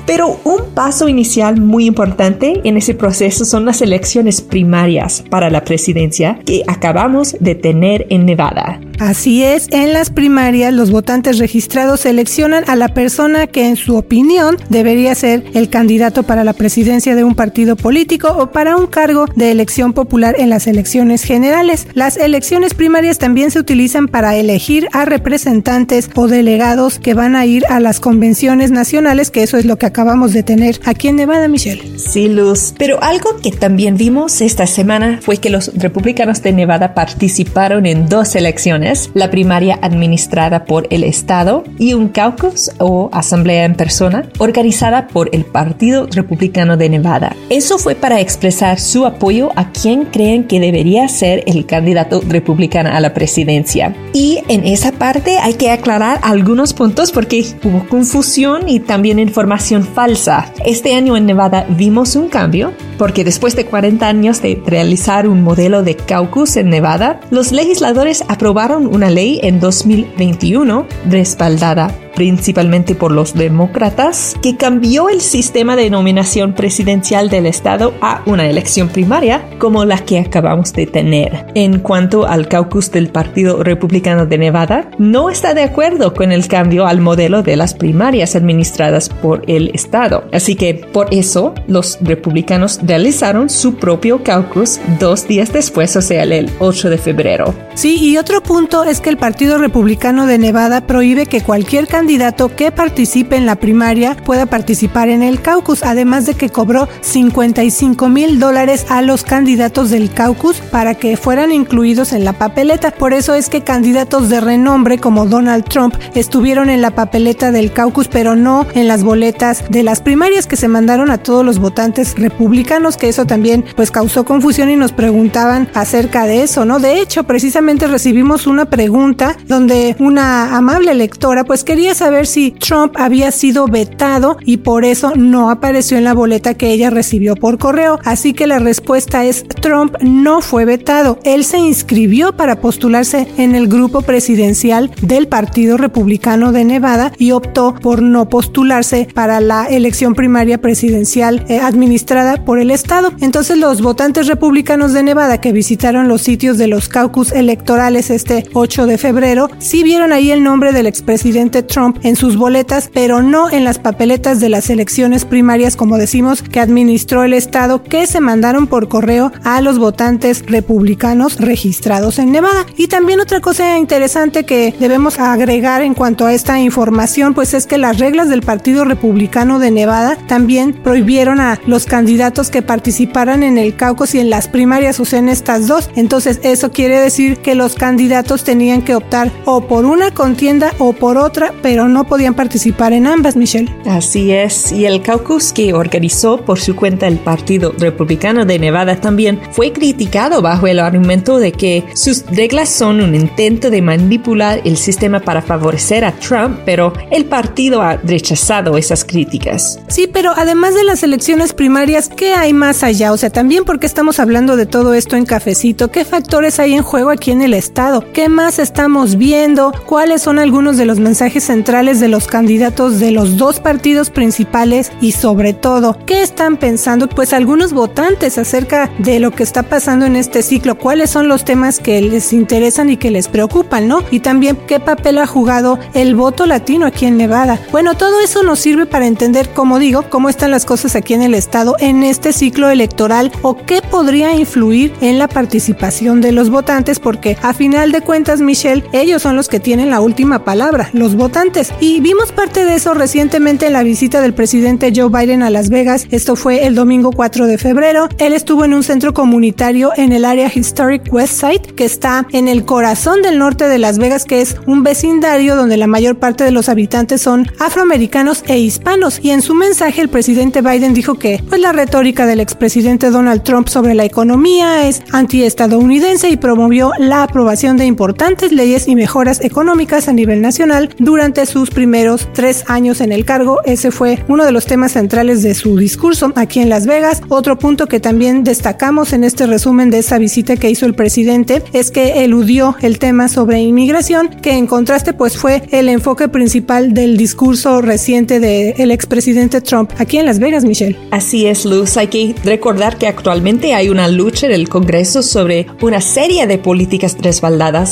Pero 0.05 0.39
un 0.43 0.73
paso 0.73 1.07
inicial 1.07 1.59
muy 1.59 1.85
importante 1.85 2.61
en 2.63 2.77
ese 2.77 2.93
proceso 2.93 3.45
son 3.45 3.65
las 3.65 3.81
elecciones 3.81 4.41
primarias 4.41 5.23
para 5.29 5.49
la 5.49 5.63
presidencia 5.63 6.39
que 6.45 6.63
acabamos 6.67 7.35
de 7.39 7.55
tener 7.55 8.07
en 8.09 8.25
Nevada. 8.25 8.79
Así 8.99 9.43
es, 9.43 9.67
en 9.71 9.93
las 9.93 10.09
primarias 10.09 10.73
los 10.73 10.91
votantes 10.91 11.39
registrados 11.39 12.01
seleccionan 12.01 12.63
a 12.67 12.75
la 12.75 12.89
persona 12.89 13.47
que 13.47 13.67
en 13.67 13.75
su 13.75 13.95
opinión 13.95 14.57
debería 14.69 15.15
ser 15.15 15.43
el 15.53 15.69
candidato 15.69 16.23
para 16.23 16.43
la 16.43 16.53
presidencia 16.53 17.15
de 17.15 17.23
un 17.23 17.35
partido 17.35 17.75
político 17.75 18.29
o 18.29 18.51
para 18.51 18.77
un 18.77 18.87
cargo 18.87 19.25
de 19.35 19.51
elección 19.51 19.93
popular 19.93 20.35
en 20.37 20.49
las 20.49 20.67
elecciones 20.67 21.23
generales. 21.23 21.87
Las 21.93 22.17
elecciones 22.17 22.73
primarias 22.73 23.17
también 23.17 23.51
se 23.51 23.59
utilizan 23.59 24.07
para 24.07 24.35
elegir 24.35 24.87
a 24.93 25.05
representantes 25.05 26.09
o 26.15 26.27
delegados 26.27 26.99
que 26.99 27.13
van 27.13 27.35
a 27.35 27.45
ir 27.45 27.63
a 27.69 27.79
las 27.79 27.99
convenciones 27.99 28.71
nacionales, 28.71 29.31
que 29.31 29.43
eso 29.43 29.57
es 29.57 29.65
lo 29.65 29.77
que 29.77 29.85
acabamos 29.85 30.33
de 30.33 30.43
tener 30.43 30.79
aquí 30.85 31.07
en 31.07 31.17
Nevada, 31.17 31.47
Michelle. 31.47 31.99
Sí, 31.99 32.27
Luz. 32.27 32.73
Pero 32.77 33.01
algo 33.03 33.37
que 33.41 33.51
también 33.51 33.97
vimos 33.97 34.41
esta 34.41 34.67
semana 34.67 35.19
fue 35.21 35.37
que 35.37 35.49
los 35.49 35.71
republicanos 35.75 36.41
de 36.41 36.53
Nevada 36.53 36.93
participaron 36.93 37.85
en 37.85 38.07
dos 38.07 38.35
elecciones, 38.35 38.84
la 39.13 39.31
primaria 39.31 39.79
administrada 39.81 40.65
por 40.65 40.87
el 40.89 41.03
Estado 41.03 41.63
y 41.79 41.93
un 41.93 42.09
caucus 42.09 42.71
o 42.79 43.09
asamblea 43.11 43.65
en 43.65 43.75
persona 43.75 44.29
organizada 44.37 45.07
por 45.07 45.29
el 45.33 45.45
Partido 45.45 46.07
Republicano 46.11 46.77
de 46.77 46.89
Nevada. 46.89 47.35
Eso 47.49 47.77
fue 47.77 47.95
para 47.95 48.19
expresar 48.19 48.79
su 48.79 49.05
apoyo 49.05 49.49
a 49.55 49.71
quien 49.71 50.05
creen 50.05 50.45
que 50.45 50.59
debería 50.59 51.07
ser 51.07 51.43
el 51.47 51.65
candidato 51.65 52.21
republicano 52.27 52.89
a 52.91 52.99
la 52.99 53.13
presidencia. 53.13 53.95
Y 54.13 54.39
en 54.47 54.65
esa 54.65 54.91
parte 54.91 55.37
hay 55.39 55.55
que 55.55 55.71
aclarar 55.71 56.19
algunos 56.21 56.73
puntos 56.73 57.11
porque 57.11 57.45
hubo 57.63 57.87
confusión 57.87 58.69
y 58.69 58.79
también 58.79 59.19
información 59.19 59.83
falsa. 59.83 60.51
Este 60.65 60.95
año 60.95 61.17
en 61.17 61.25
Nevada 61.25 61.65
vimos 61.69 62.15
un 62.15 62.29
cambio 62.29 62.73
porque 62.97 63.23
después 63.23 63.55
de 63.55 63.65
40 63.65 64.07
años 64.07 64.41
de 64.41 64.61
realizar 64.65 65.27
un 65.27 65.43
modelo 65.43 65.83
de 65.83 65.95
caucus 65.95 66.55
en 66.57 66.69
Nevada, 66.69 67.19
los 67.29 67.51
legisladores 67.51 68.23
aprobaron 68.27 68.74
una 68.77 69.09
ley 69.09 69.39
en 69.43 69.59
2021 69.59 70.85
respaldada 71.09 71.93
principalmente 72.15 72.95
por 72.95 73.11
los 73.11 73.33
demócratas, 73.33 74.35
que 74.41 74.55
cambió 74.57 75.09
el 75.09 75.21
sistema 75.21 75.75
de 75.75 75.89
nominación 75.89 76.53
presidencial 76.53 77.29
del 77.29 77.45
Estado 77.45 77.93
a 78.01 78.23
una 78.25 78.47
elección 78.47 78.89
primaria 78.89 79.47
como 79.59 79.85
la 79.85 79.99
que 79.99 80.19
acabamos 80.19 80.73
de 80.73 80.87
tener. 80.87 81.45
En 81.53 81.79
cuanto 81.79 82.25
al 82.25 82.47
caucus 82.47 82.91
del 82.91 83.09
Partido 83.09 83.61
Republicano 83.63 84.25
de 84.25 84.37
Nevada, 84.37 84.89
no 84.97 85.29
está 85.29 85.53
de 85.53 85.63
acuerdo 85.63 86.13
con 86.13 86.31
el 86.31 86.47
cambio 86.47 86.87
al 86.87 87.01
modelo 87.01 87.43
de 87.43 87.57
las 87.57 87.73
primarias 87.73 88.35
administradas 88.35 89.09
por 89.09 89.43
el 89.47 89.71
Estado. 89.73 90.23
Así 90.31 90.55
que 90.55 90.73
por 90.73 91.13
eso 91.13 91.53
los 91.67 91.99
republicanos 92.01 92.79
realizaron 92.81 93.49
su 93.49 93.75
propio 93.75 94.23
caucus 94.23 94.79
dos 94.99 95.27
días 95.27 95.51
después, 95.51 95.95
o 95.97 96.01
sea, 96.01 96.23
el 96.23 96.49
8 96.59 96.89
de 96.89 96.97
febrero. 96.97 97.53
Sí, 97.73 97.97
y 97.99 98.17
otro 98.17 98.41
punto 98.41 98.64
es 98.65 98.99
que 98.99 99.11
el 99.11 99.17
Partido 99.17 99.59
Republicano 99.59 100.25
de 100.25 100.39
Nevada 100.39 100.81
prohíbe 100.81 101.27
que 101.27 101.41
cualquier 101.41 101.87
candidato 101.87 102.55
que 102.55 102.71
participe 102.71 103.35
en 103.35 103.45
la 103.45 103.57
primaria 103.57 104.17
pueda 104.17 104.47
participar 104.47 105.07
en 105.09 105.21
el 105.21 105.39
caucus, 105.41 105.83
además 105.83 106.25
de 106.25 106.33
que 106.33 106.49
cobró 106.49 106.89
55 107.01 108.09
mil 108.09 108.39
dólares 108.39 108.87
a 108.89 109.03
los 109.03 109.23
candidatos 109.23 109.91
del 109.91 110.11
caucus 110.11 110.57
para 110.57 110.95
que 110.95 111.15
fueran 111.15 111.51
incluidos 111.51 112.11
en 112.11 112.25
la 112.25 112.33
papeleta. 112.33 112.89
Por 112.89 113.13
eso 113.13 113.35
es 113.35 113.49
que 113.49 113.61
candidatos 113.61 114.29
de 114.29 114.41
renombre 114.41 114.97
como 114.97 115.27
Donald 115.27 115.65
Trump 115.65 115.93
estuvieron 116.15 116.69
en 116.71 116.81
la 116.81 116.91
papeleta 116.91 117.51
del 117.51 117.71
caucus, 117.71 118.07
pero 118.07 118.35
no 118.35 118.65
en 118.73 118.87
las 118.87 119.03
boletas 119.03 119.63
de 119.69 119.83
las 119.83 120.01
primarias 120.01 120.47
que 120.47 120.55
se 120.55 120.67
mandaron 120.67 121.11
a 121.11 121.19
todos 121.19 121.45
los 121.45 121.59
votantes 121.59 122.15
republicanos, 122.17 122.97
que 122.97 123.09
eso 123.09 123.25
también 123.25 123.63
pues 123.75 123.91
causó 123.91 124.25
confusión 124.25 124.71
y 124.71 124.75
nos 124.75 124.91
preguntaban 124.91 125.69
acerca 125.75 126.25
de 126.25 126.41
eso, 126.41 126.65
¿no? 126.65 126.79
De 126.79 126.99
hecho, 126.99 127.25
precisamente 127.25 127.85
recibimos 127.85 128.47
una 128.55 128.65
pregunta 128.69 129.35
donde 129.49 129.97
una 129.99 130.55
amable 130.55 130.93
lectora 130.93 131.43
pues 131.43 131.65
quería 131.65 131.93
saber 131.93 132.25
si 132.25 132.51
Trump 132.51 132.95
había 132.97 133.31
sido 133.31 133.67
vetado 133.67 134.37
y 134.45 134.57
por 134.57 134.85
eso 134.85 135.11
no 135.13 135.49
apareció 135.49 135.97
en 135.97 136.05
la 136.05 136.13
boleta 136.13 136.53
que 136.53 136.71
ella 136.71 136.89
recibió 136.89 137.35
por 137.35 137.57
correo. 137.57 137.99
Así 138.05 138.31
que 138.31 138.47
la 138.47 138.59
respuesta 138.59 139.25
es 139.25 139.45
Trump 139.61 139.97
no 139.99 140.39
fue 140.39 140.63
vetado. 140.63 141.19
Él 141.25 141.43
se 141.43 141.57
inscribió 141.57 142.37
para 142.37 142.61
postularse 142.61 143.27
en 143.37 143.55
el 143.55 143.67
grupo 143.67 144.03
presidencial 144.03 144.89
del 145.01 145.27
Partido 145.27 145.75
Republicano 145.75 146.53
de 146.53 146.63
Nevada 146.63 147.11
y 147.17 147.31
optó 147.31 147.75
por 147.75 148.01
no 148.01 148.29
postularse 148.29 149.09
para 149.13 149.41
la 149.41 149.65
elección 149.65 150.15
primaria 150.15 150.61
presidencial 150.61 151.43
eh, 151.49 151.59
administrada 151.59 152.45
por 152.45 152.59
el 152.59 152.71
Estado. 152.71 153.11
Entonces 153.19 153.57
los 153.57 153.81
votantes 153.81 154.27
republicanos 154.27 154.93
de 154.93 155.03
Nevada 155.03 155.41
que 155.41 155.51
visitaron 155.51 156.07
los 156.07 156.21
sitios 156.21 156.57
de 156.57 156.67
los 156.67 156.87
caucus 156.87 157.33
electorales 157.33 158.09
este 158.09 158.44
8 158.53 158.85
de 158.85 158.97
febrero 158.97 159.49
sí 159.59 159.83
vieron 159.83 160.11
ahí 160.11 160.31
el 160.31 160.43
nombre 160.43 160.71
del 160.71 160.87
expresidente 160.87 161.63
Trump 161.63 161.97
en 162.03 162.15
sus 162.15 162.37
boletas, 162.37 162.89
pero 162.93 163.21
no 163.21 163.49
en 163.49 163.63
las 163.63 163.79
papeletas 163.79 164.39
de 164.39 164.49
las 164.49 164.69
elecciones 164.69 165.25
primarias, 165.25 165.75
como 165.75 165.97
decimos, 165.97 166.41
que 166.41 166.59
administró 166.59 167.23
el 167.23 167.33
Estado, 167.33 167.83
que 167.83 168.07
se 168.07 168.19
mandaron 168.19 168.67
por 168.67 168.87
correo 168.87 169.31
a 169.43 169.61
los 169.61 169.79
votantes 169.79 170.43
republicanos 170.45 171.39
registrados 171.39 172.19
en 172.19 172.31
Nevada. 172.31 172.65
Y 172.77 172.87
también 172.87 173.19
otra 173.19 173.41
cosa 173.41 173.77
interesante 173.77 174.45
que 174.45 174.73
debemos 174.79 175.19
agregar 175.19 175.81
en 175.81 175.93
cuanto 175.93 176.25
a 176.25 176.33
esta 176.33 176.59
información, 176.59 177.33
pues 177.33 177.53
es 177.53 177.67
que 177.67 177.77
las 177.77 177.99
reglas 177.99 178.29
del 178.29 178.41
Partido 178.41 178.85
Republicano 178.85 179.59
de 179.59 179.71
Nevada 179.71 180.17
también 180.27 180.73
prohibieron 180.73 181.39
a 181.39 181.59
los 181.65 181.85
candidatos 181.85 182.49
que 182.49 182.61
participaran 182.61 183.43
en 183.43 183.57
el 183.57 183.75
caucus 183.75 184.15
y 184.15 184.19
en 184.19 184.29
las 184.29 184.47
primarias, 184.47 184.99
o 184.99 185.05
sea, 185.05 185.19
en 185.19 185.29
estas 185.29 185.67
dos. 185.67 185.89
Entonces, 185.95 186.39
eso 186.43 186.71
quiere 186.71 186.99
decir 186.99 187.37
que 187.37 187.55
los 187.55 187.75
candidatos 187.75 188.34
tenían 188.43 188.81
que 188.81 188.95
optar 188.95 189.31
o 189.45 189.61
por 189.61 189.85
una 189.85 190.11
contienda 190.11 190.73
o 190.79 190.93
por 190.93 191.17
otra, 191.17 191.53
pero 191.61 191.75
pero 191.75 191.89
no 191.89 192.05
podían 192.05 192.35
participar 192.35 192.93
en 192.93 193.05
ambas, 193.05 193.35
Michelle. 193.35 193.69
Así 193.85 194.31
es, 194.31 194.71
y 194.71 194.85
el 194.85 195.01
caucus 195.01 195.51
que 195.51 195.73
organizó 195.73 196.37
por 196.37 196.57
su 196.57 196.73
cuenta 196.73 197.05
el 197.05 197.17
Partido 197.17 197.73
Republicano 197.77 198.45
de 198.45 198.57
Nevada 198.59 199.01
también 199.01 199.41
fue 199.51 199.73
criticado 199.73 200.41
bajo 200.41 200.67
el 200.67 200.79
argumento 200.79 201.37
de 201.37 201.51
que 201.51 201.83
sus 201.93 202.25
reglas 202.27 202.69
son 202.69 203.01
un 203.01 203.13
intento 203.13 203.69
de 203.69 203.81
manipular 203.81 204.61
el 204.63 204.77
sistema 204.77 205.19
para 205.19 205.41
favorecer 205.41 206.05
a 206.05 206.13
Trump, 206.13 206.59
pero 206.63 206.93
el 207.11 207.25
partido 207.25 207.81
ha 207.81 207.97
rechazado 207.97 208.77
esas 208.77 209.03
críticas. 209.03 209.77
Sí, 209.89 210.07
pero 210.07 210.31
además 210.33 210.75
de 210.75 210.85
las 210.85 211.03
elecciones 211.03 211.51
primarias, 211.51 212.07
¿qué 212.07 212.35
hay 212.35 212.53
más 212.53 212.83
allá? 212.83 213.11
O 213.11 213.17
sea, 213.17 213.31
también 213.31 213.65
porque 213.65 213.85
estamos 213.85 214.17
hablando 214.21 214.55
de 214.55 214.65
todo 214.65 214.93
esto 214.93 215.17
en 215.17 215.25
cafecito, 215.25 215.91
¿qué 215.91 216.05
factores 216.05 216.57
hay 216.61 216.73
en 216.73 216.83
juego 216.83 217.09
aquí 217.09 217.31
en 217.31 217.41
el 217.41 217.53
estado? 217.53 218.13
¿Qué 218.13 218.24
más 218.29 218.59
estamos 218.59 219.17
viendo? 219.17 219.73
¿Cuáles 219.85 220.21
son 220.21 220.39
algunos 220.39 220.77
de 220.77 220.85
los 220.85 220.99
mensajes 220.99 221.43
centrales 221.43 221.99
de 221.99 222.07
los 222.07 222.27
candidatos 222.27 222.99
de 222.99 223.11
los 223.11 223.37
dos 223.37 223.59
partidos 223.59 224.09
principales 224.09 224.91
y 225.01 225.11
sobre 225.11 225.53
todo, 225.53 225.97
¿qué 226.05 226.21
están 226.21 226.57
pensando 226.57 227.07
pues 227.07 227.33
algunos 227.33 227.73
votantes 227.73 228.37
acerca 228.37 228.89
de 228.99 229.19
lo 229.19 229.31
que 229.31 229.43
está 229.43 229.63
pasando 229.63 230.05
en 230.05 230.15
este 230.15 230.41
ciclo? 230.41 230.77
¿Cuáles 230.77 231.09
son 231.09 231.27
los 231.27 231.45
temas 231.45 231.79
que 231.79 232.01
les 232.01 232.33
interesan 232.33 232.89
y 232.89 232.97
que 232.97 233.11
les 233.11 233.27
preocupan, 233.27 233.87
no? 233.87 234.03
Y 234.11 234.19
también 234.19 234.57
qué 234.67 234.79
papel 234.79 235.17
ha 235.17 235.27
jugado 235.27 235.79
el 235.93 236.15
voto 236.15 236.45
latino 236.45 236.85
aquí 236.85 237.05
en 237.05 237.17
Nevada. 237.17 237.59
Bueno, 237.71 237.95
todo 237.95 238.19
eso 238.21 238.43
nos 238.43 238.59
sirve 238.59 238.85
para 238.85 239.07
entender, 239.07 239.49
como 239.49 239.79
digo, 239.79 240.05
cómo 240.09 240.29
están 240.29 240.51
las 240.51 240.65
cosas 240.65 240.95
aquí 240.95 241.13
en 241.13 241.21
el 241.21 241.33
estado 241.33 241.75
en 241.79 242.03
este 242.03 242.33
ciclo 242.33 242.69
electoral 242.69 243.31
o 243.41 243.57
qué 243.57 243.81
podría 243.81 244.35
influir 244.35 244.93
en 245.01 245.19
la 245.19 245.27
participación 245.27 246.21
de 246.21 246.31
los 246.31 246.49
votantes 246.49 246.99
porque 246.99 247.37
a 247.41 247.53
final 247.53 247.91
de 247.91 248.01
cuentas, 248.01 248.14
Michelle, 248.39 248.83
ellos 248.93 249.21
son 249.21 249.35
los 249.35 249.49
que 249.49 249.59
tienen 249.59 249.89
la 249.89 249.99
última 249.99 250.45
palabra, 250.45 250.89
los 250.93 251.15
votantes 251.15 251.73
y 251.81 251.99
vimos 251.99 252.31
parte 252.31 252.63
de 252.63 252.75
eso 252.75 252.93
recientemente 252.93 253.67
en 253.67 253.73
la 253.73 253.83
visita 253.83 254.21
del 254.21 254.33
presidente 254.33 254.93
Joe 254.95 255.09
Biden 255.09 255.43
a 255.43 255.49
Las 255.49 255.69
Vegas. 255.69 256.07
Esto 256.11 256.37
fue 256.37 256.65
el 256.65 256.75
domingo 256.75 257.11
4 257.11 257.45
de 257.45 257.57
febrero. 257.57 258.07
Él 258.17 258.31
estuvo 258.31 258.63
en 258.63 258.73
un 258.73 258.83
centro 258.83 259.13
comunitario 259.13 259.91
en 259.97 260.13
el 260.13 260.23
área 260.23 260.49
Historic 260.53 261.11
Westside, 261.11 261.73
que 261.75 261.83
está 261.83 262.25
en 262.31 262.47
el 262.47 262.63
corazón 262.63 263.21
del 263.21 263.37
norte 263.37 263.67
de 263.67 263.79
Las 263.79 263.97
Vegas, 263.97 264.23
que 264.23 264.39
es 264.39 264.55
un 264.65 264.83
vecindario 264.83 265.57
donde 265.57 265.75
la 265.75 265.87
mayor 265.87 266.15
parte 266.17 266.45
de 266.45 266.51
los 266.51 266.69
habitantes 266.69 267.21
son 267.21 267.51
afroamericanos 267.59 268.45
e 268.47 268.59
hispanos. 268.59 269.19
Y 269.21 269.31
en 269.31 269.41
su 269.41 269.55
mensaje 269.55 270.01
el 270.01 270.09
presidente 270.09 270.61
Biden 270.61 270.93
dijo 270.93 271.15
que 271.15 271.43
pues 271.49 271.59
la 271.59 271.73
retórica 271.73 272.25
del 272.25 272.39
expresidente 272.39 273.09
Donald 273.09 273.43
Trump 273.43 273.67
sobre 273.67 273.93
la 273.93 274.05
economía 274.05 274.87
es 274.87 275.01
antiestadounidense 275.11 276.29
y 276.29 276.37
promovió 276.37 276.91
la 276.97 277.23
aprobación 277.23 277.75
de 277.75 277.85
importantes 277.95 278.51
leyes 278.51 278.89
y 278.89 278.95
mejoras 278.95 279.39
económicas 279.39 280.09
a 280.09 280.11
nivel 280.11 280.41
nacional 280.41 280.89
durante 280.97 281.45
sus 281.45 281.69
primeros 281.69 282.27
tres 282.33 282.65
años 282.67 282.99
en 282.99 283.13
el 283.13 283.23
cargo. 283.23 283.61
Ese 283.63 283.89
fue 283.89 284.21
uno 284.27 284.43
de 284.43 284.51
los 284.51 284.65
temas 284.65 284.91
centrales 284.91 285.43
de 285.43 285.53
su 285.53 285.77
discurso 285.77 286.33
aquí 286.35 286.59
en 286.59 286.67
Las 286.67 286.87
Vegas. 286.87 287.21
Otro 287.29 287.57
punto 287.57 287.87
que 287.87 288.01
también 288.01 288.43
destacamos 288.43 289.13
en 289.13 289.23
este 289.23 289.47
resumen 289.47 289.91
de 289.91 289.99
esa 289.99 290.17
visita 290.17 290.57
que 290.57 290.69
hizo 290.69 290.85
el 290.85 290.93
presidente 290.93 291.63
es 291.71 291.89
que 291.89 292.25
eludió 292.25 292.75
el 292.81 292.99
tema 292.99 293.29
sobre 293.29 293.61
inmigración, 293.61 294.27
que 294.41 294.57
en 294.57 294.67
contraste 294.67 295.13
pues 295.13 295.37
fue 295.37 295.63
el 295.71 295.87
enfoque 295.87 296.27
principal 296.27 296.93
del 296.93 297.15
discurso 297.15 297.81
reciente 297.81 298.41
del 298.41 298.91
expresidente 298.91 299.61
Trump 299.61 299.89
aquí 299.99 300.17
en 300.17 300.25
Las 300.25 300.39
Vegas, 300.39 300.65
Michelle. 300.65 300.97
Así 301.11 301.45
es, 301.45 301.63
Luz. 301.63 301.95
Hay 301.95 302.07
que 302.07 302.35
recordar 302.43 302.97
que 302.97 303.07
actualmente 303.07 303.73
hay 303.73 303.87
una 303.87 304.09
lucha 304.09 304.47
en 304.47 304.51
el 304.51 304.67
Congreso 304.67 305.23
sobre 305.23 305.67
una 305.81 306.01
serie 306.01 306.45
de 306.45 306.57
políticas 306.57 307.15